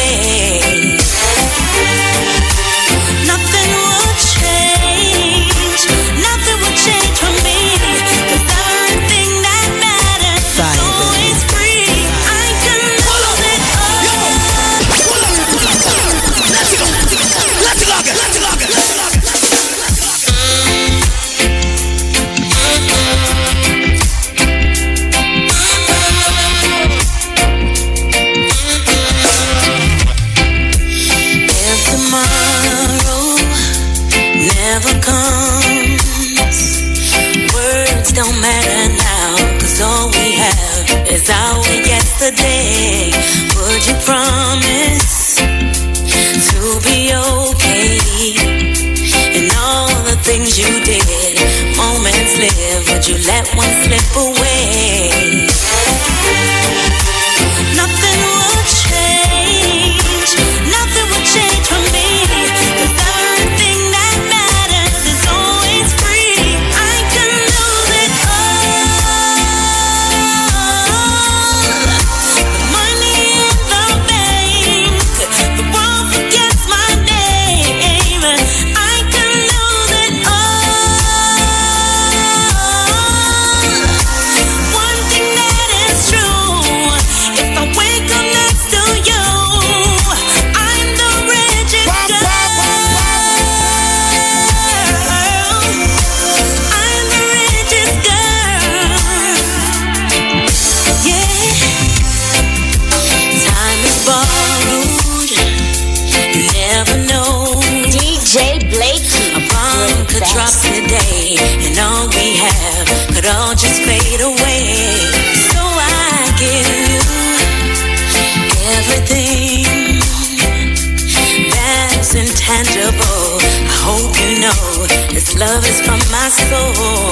soul. 126.52 127.11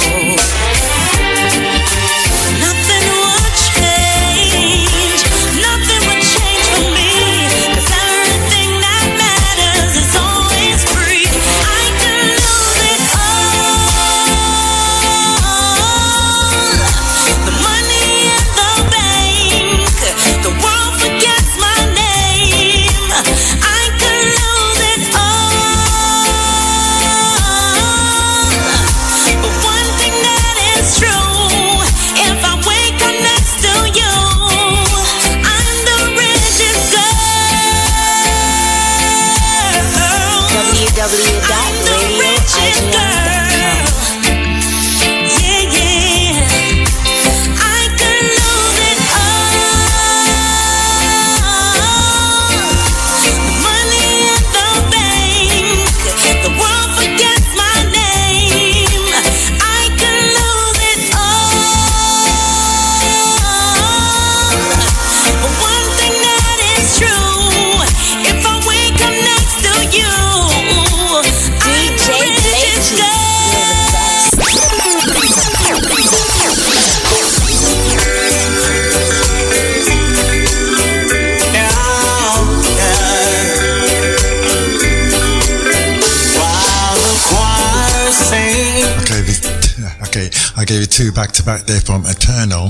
back 91.50 91.66
there 91.66 91.82
from 91.82 92.06
Etana. 92.06 92.70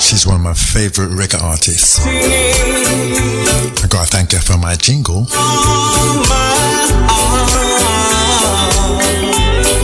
She's 0.00 0.26
one 0.26 0.36
of 0.36 0.40
my 0.40 0.54
favorite 0.54 1.10
reggae 1.10 1.38
artists. 1.42 2.00
I 2.00 3.86
gotta 3.90 4.06
thank 4.06 4.32
her 4.32 4.38
for 4.38 4.56
my 4.56 4.74
jingle. 4.74 5.26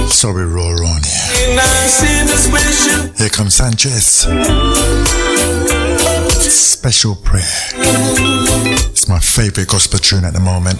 Sorry, 0.08 0.46
Raw 0.46 0.62
on 0.64 1.02
here. 1.02 1.28
Here 3.18 3.28
comes 3.28 3.54
Sanchez. 3.56 4.26
Special 6.40 7.16
prayer. 7.16 7.44
It's 8.92 9.08
my 9.10 9.18
favorite 9.18 9.68
gospel 9.68 9.98
tune 9.98 10.24
at 10.24 10.32
the 10.32 10.40
moment, 10.40 10.78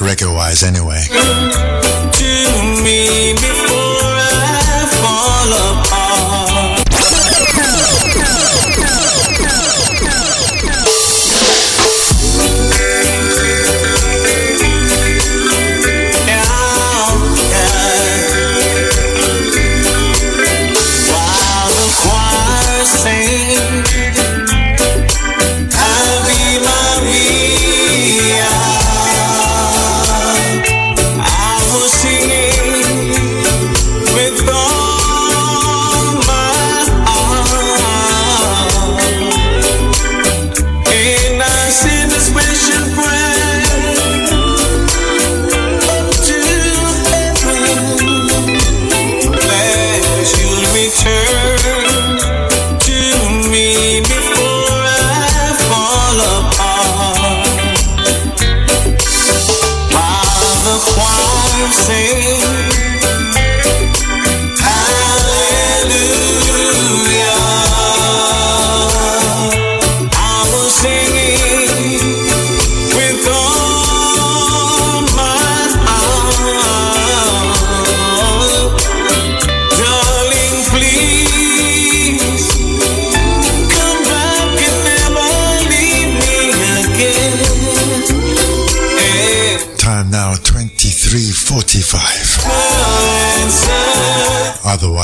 reggae 0.00 0.34
wise, 0.34 0.64
anyway. 0.64 1.06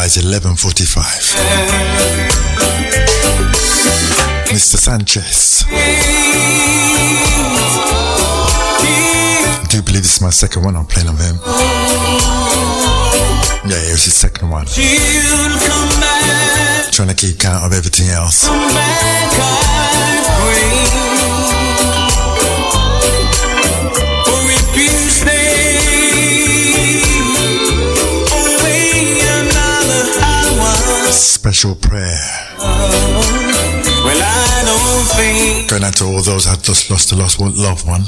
as 0.08 0.16
11:45. 0.16 1.36
Mr. 4.48 4.78
Sanchez. 4.78 5.66
Do 9.68 9.76
you 9.76 9.82
believe 9.82 10.02
this 10.02 10.14
is 10.16 10.22
my 10.22 10.30
second 10.30 10.64
one 10.64 10.76
I'm 10.76 10.86
playing 10.86 11.08
of 11.10 11.18
him? 11.18 11.36
Yeah, 13.68 13.76
it 13.84 13.92
was 13.92 14.04
his 14.04 14.14
second 14.14 14.48
one. 14.48 14.64
Trying 16.90 17.08
to 17.08 17.14
keep 17.14 17.38
count 17.38 17.66
of 17.66 17.72
everything 17.74 18.08
else. 18.08 18.48
going 35.78 35.86
out 35.86 35.96
to 35.96 36.04
all 36.06 36.22
those 36.22 36.44
that 36.44 36.60
just 36.60 36.90
lost 36.90 37.12
a 37.12 37.16
lost 37.16 37.38
one, 37.38 37.54
loved 37.54 37.86
one. 37.86 38.02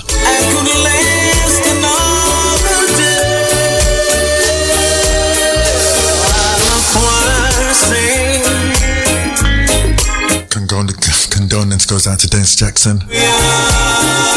Condolence 11.31 11.87
goes 11.87 12.07
out 12.07 12.19
to 12.19 12.27
Dennis 12.29 12.57
Jackson. 12.57 13.01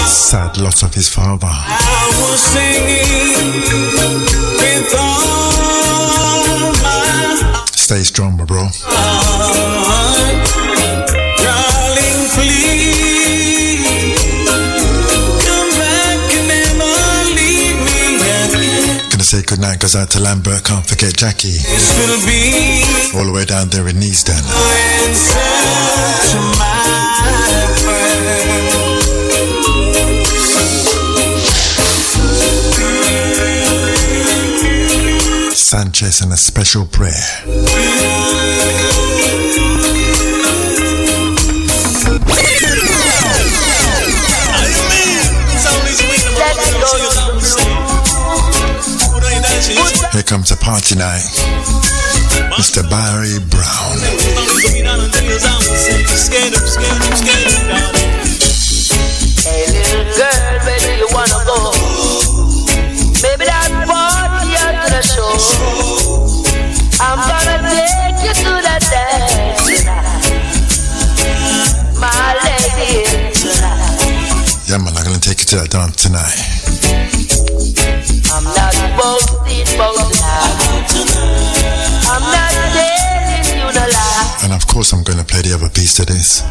Sad 0.06 0.58
loss 0.58 0.84
of 0.84 0.94
his 0.94 1.10
father. 1.10 1.48
Stay 7.76 8.04
strong, 8.04 8.38
my 8.38 8.46
bro. 8.46 9.83
Night 19.60 19.80
goes 19.80 19.96
out 19.96 20.10
to 20.12 20.20
Lambert. 20.20 20.64
Can't 20.64 20.86
forget 20.86 21.16
Jackie. 21.16 21.58
This 21.58 21.92
will 22.00 22.20
be 22.26 23.18
All 23.18 23.26
the 23.26 23.32
way 23.34 23.46
down 23.46 23.70
there 23.70 23.88
in 23.88 23.98
Neasden. 23.98 24.40
answer 24.40 25.40
to 26.32 26.40
my 26.58 27.68
prayer. 27.84 28.74
Sanchez 35.56 36.22
and 36.22 36.32
a 36.34 36.38
special 36.38 36.86
prayer. 36.86 37.14
Here 50.14 50.22
comes 50.22 50.52
a 50.52 50.58
party 50.58 50.94
night. 50.94 51.26
Mr. 52.54 52.88
Barry 52.88 53.40
Brown. 53.50 53.98
Hey 59.42 59.66
little 59.74 60.06
girl, 60.14 60.38
where 60.66 60.80
do 60.80 60.92
you 61.02 61.08
wanna 61.10 61.42
go? 61.50 61.74
Maybe 63.24 63.46
that 63.50 63.74
party 63.90 64.54
out 64.62 64.86
to 64.86 64.94
the 64.94 65.02
show. 65.02 65.34
I'm 67.02 67.18
gonna 67.18 67.58
take 67.74 68.22
you 68.22 68.34
to 68.38 68.54
the 68.62 68.78
dance. 68.94 69.82
My 71.98 72.38
lady. 72.46 73.10
Yeah, 74.70 74.78
man, 74.78 74.94
I'm 74.96 75.04
gonna 75.06 75.18
take 75.18 75.40
you 75.40 75.46
to 75.46 75.56
that 75.56 75.70
dance 75.72 75.96
tonight. 76.04 76.63
I'm 85.44 85.50
the 85.50 85.56
other 85.56 85.70
piece 85.70 85.94
to 85.96 86.06
this. 86.06 86.42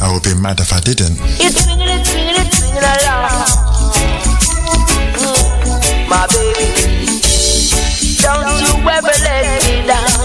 I 0.00 0.12
would 0.12 0.24
be 0.24 0.34
mad 0.34 0.58
if 0.58 0.72
I 0.72 0.80
didn't. 0.80 1.16
It's 1.38 1.62
swinging 1.62 1.86
it, 1.86 2.04
swinging 2.04 2.34
it, 2.34 2.52
swinging 2.52 2.82
along. 2.82 3.46
My 6.08 6.26
baby, 6.26 7.22
don't 8.20 8.50
you 8.66 8.90
ever 8.90 9.14
let 9.22 9.62
me 9.64 9.86
down. 9.86 10.20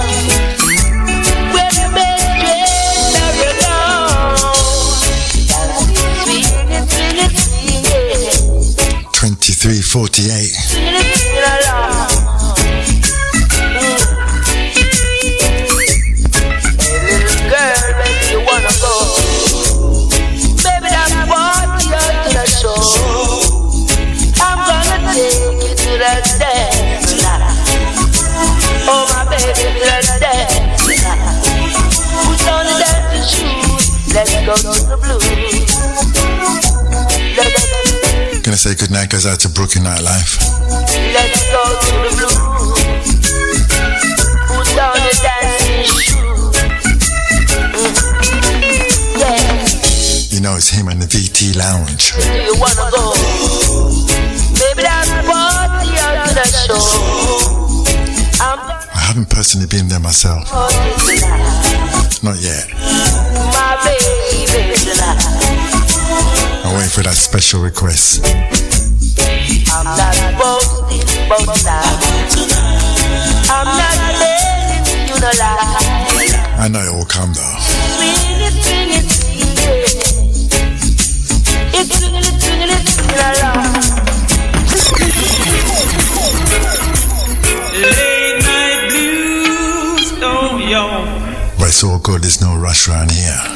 Goodnight 39.06 39.23
goes 39.23 39.32
out 39.32 39.40
to 39.41 39.49
Brooklyn 39.49 39.84
Nightlife. 39.84 40.40
let's 41.14 41.52
go 41.52 41.61
to 41.86 41.94
the 42.02 42.11
blues. 42.18 42.73
Put 44.49 44.80
on 44.82 44.98
the 44.98 45.14
dancing 45.22 45.86
shoes. 45.86 46.10
Yeah. 49.19 50.34
You 50.34 50.41
know, 50.41 50.56
it's 50.56 50.69
him 50.69 50.88
and 50.88 50.99
the 50.99 51.06
VT 51.06 51.56
Lounge. 51.56 52.14
Do 52.14 52.34
you 52.34 52.56
wanna 52.57 52.90
go? 52.90 53.14
Baby, 54.57 54.90
party 55.30 55.94
to 56.26 56.34
the 56.34 56.45
show. 56.65 56.82
I'm 58.41 58.60
I 58.60 58.99
haven't 59.07 59.30
personally 59.30 59.68
been 59.68 59.88
there 59.88 59.99
myself. 59.99 60.49
Not 62.23 62.41
yet. 62.41 62.73
My 63.53 63.77
baby. 63.86 64.26
I'm 66.65 66.73
waiting 66.73 66.90
for 66.90 67.03
that 67.03 67.15
special 67.15 67.61
request. 67.61 68.74
I'm 69.88 69.98
not 69.98 70.40
boasting, 70.40 71.06
boasting. 71.30 71.72
I'm 73.53 73.66
not 73.66 73.94
telling 74.18 75.07
you 75.07 75.14
no 75.22 75.30
lie. 75.38 76.57
I 76.57 76.68
know 76.68 76.80
it 76.80 76.91
will 76.91 77.06
come 77.06 77.34
though. 77.34 77.56
Late 87.76 88.40
night 88.41 88.90
blues, 88.90 90.14
oh 90.24 90.57
yo. 90.57 91.06
But 91.60 91.68
it's 91.68 91.84
all 91.84 91.99
good, 91.99 92.24
there's 92.24 92.41
no 92.41 92.56
rush 92.56 92.90
around 92.90 93.12
here. 93.12 93.55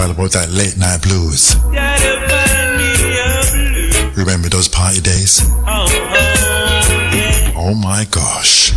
All 0.00 0.10
about 0.10 0.32
that 0.32 0.48
late 0.48 0.76
night 0.78 1.02
blues. 1.02 1.54
Gotta 1.54 2.12
find 2.28 2.76
me 2.80 3.18
a 3.20 4.12
blue. 4.14 4.22
Remember 4.22 4.48
those 4.48 4.68
party 4.68 5.00
days? 5.00 5.42
Oh, 5.44 5.64
oh, 5.66 5.88
yeah. 7.14 7.52
Oh 7.56 7.74
my 7.74 8.06
gosh. 8.10 8.72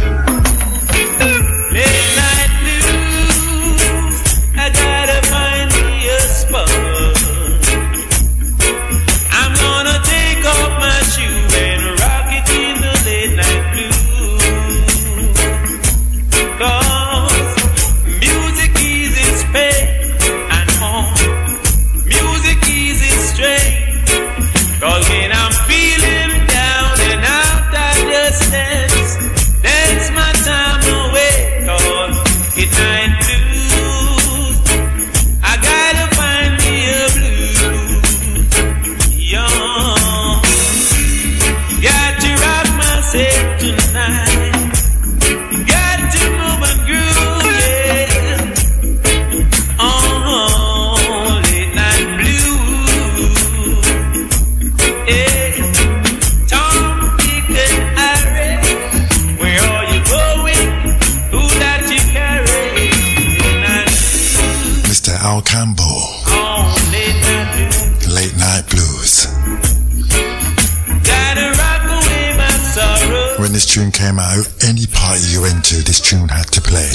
Came 74.14 74.44
any 74.70 74.86
party 74.86 75.22
you 75.30 75.42
went 75.42 75.66
to, 75.66 75.82
this 75.82 76.00
tune 76.00 76.28
had 76.30 76.46
to 76.52 76.62
play. 76.62 76.92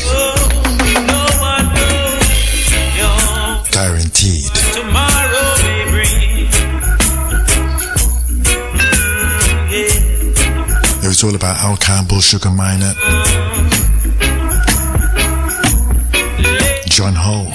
Guaranteed. 3.73 4.53
It 11.03 11.09
was 11.09 11.25
all 11.25 11.35
about 11.35 11.57
Al 11.57 11.77
Campbell, 11.79 12.21
Sugar 12.21 12.51
Minott, 12.51 12.95
John 16.89 17.15
Holt, 17.17 17.49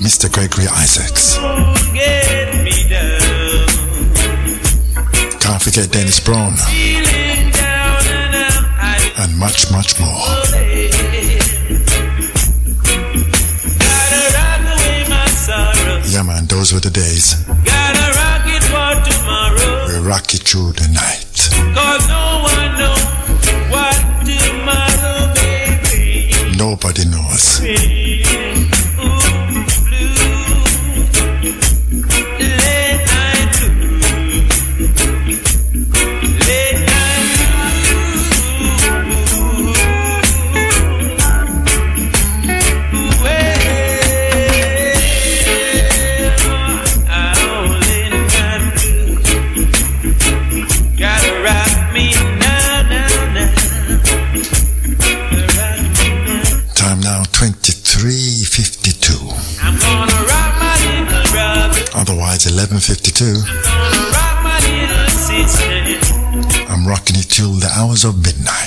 Mr. 0.00 0.32
Gregory 0.32 0.68
Isaacs. 0.68 1.36
Can't 5.38 5.62
forget 5.62 5.90
Dennis 5.92 6.20
Brown 6.20 6.54
and 9.18 9.36
much, 9.36 9.70
much 9.72 9.98
more. 10.00 10.08
Yeah, 16.06 16.22
man, 16.22 16.46
those 16.46 16.72
were 16.72 16.80
the 16.80 16.90
days. 16.92 17.44
Rock 17.48 18.44
we 19.88 20.08
rock 20.08 20.34
it 20.34 20.42
through 20.42 20.72
the 20.72 20.88
night. 20.94 21.24
No 26.54 26.70
Nobody 26.70 27.04
knows. 27.08 27.17
11.52. 62.78 63.42
I'm 66.70 66.86
rocking 66.86 67.16
it 67.16 67.28
till 67.28 67.54
the 67.54 67.68
hours 67.76 68.04
of 68.04 68.16
midnight. 68.24 68.57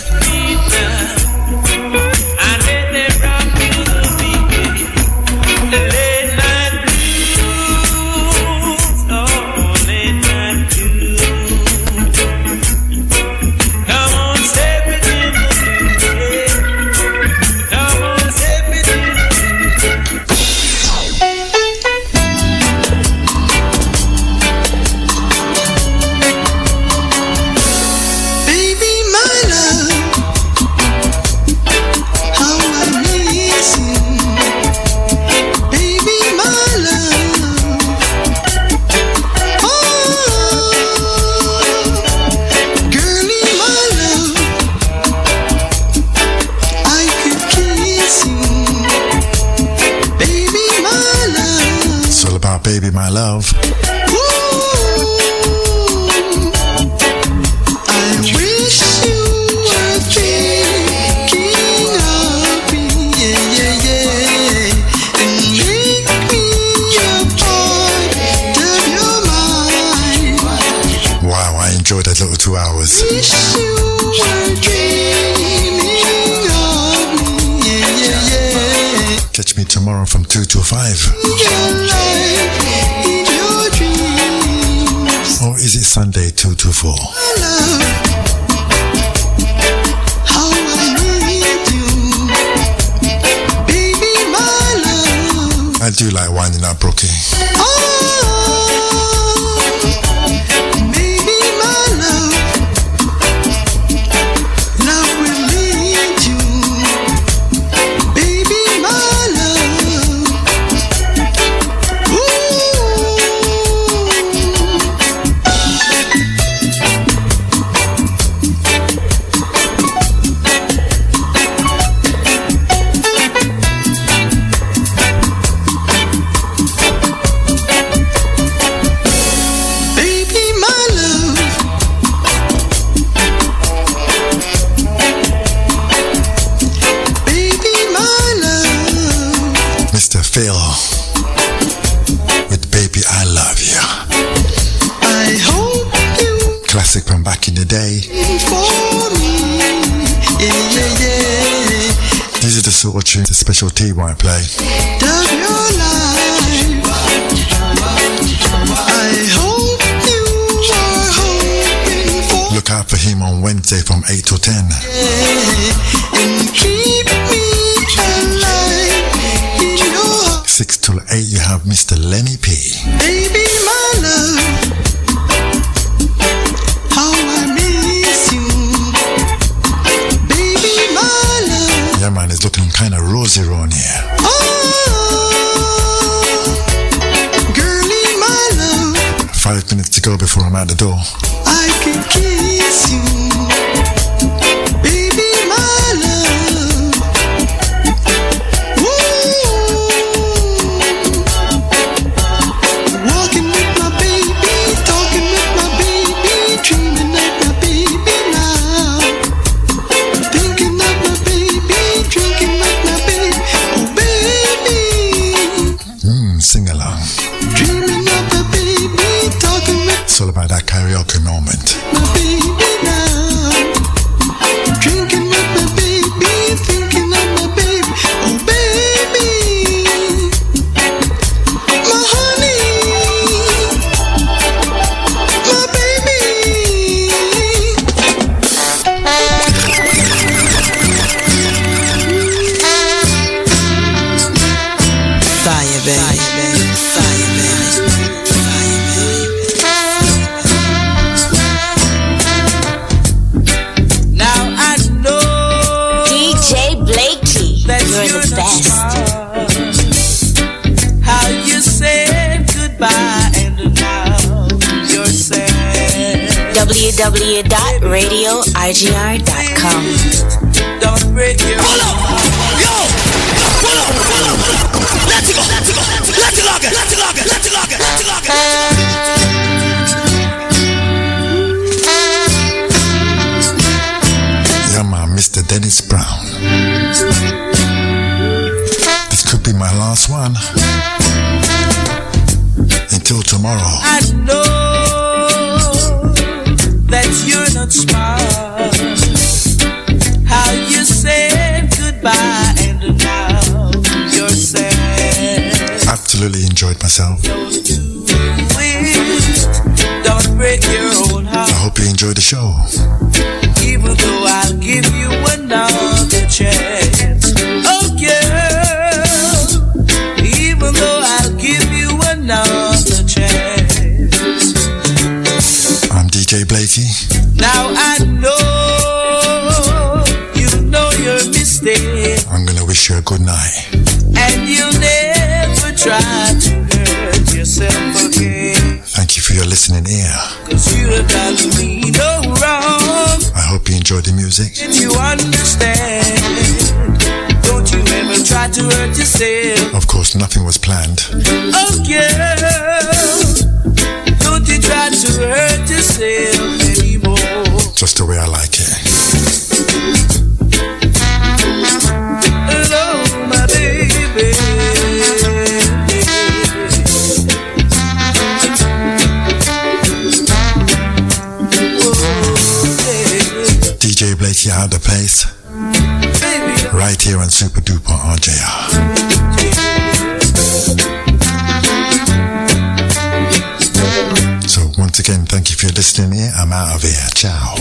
I'm 385.82 386.54
out 386.54 386.76
of 386.76 386.84
here. 386.84 387.08
Ciao. 387.16 387.61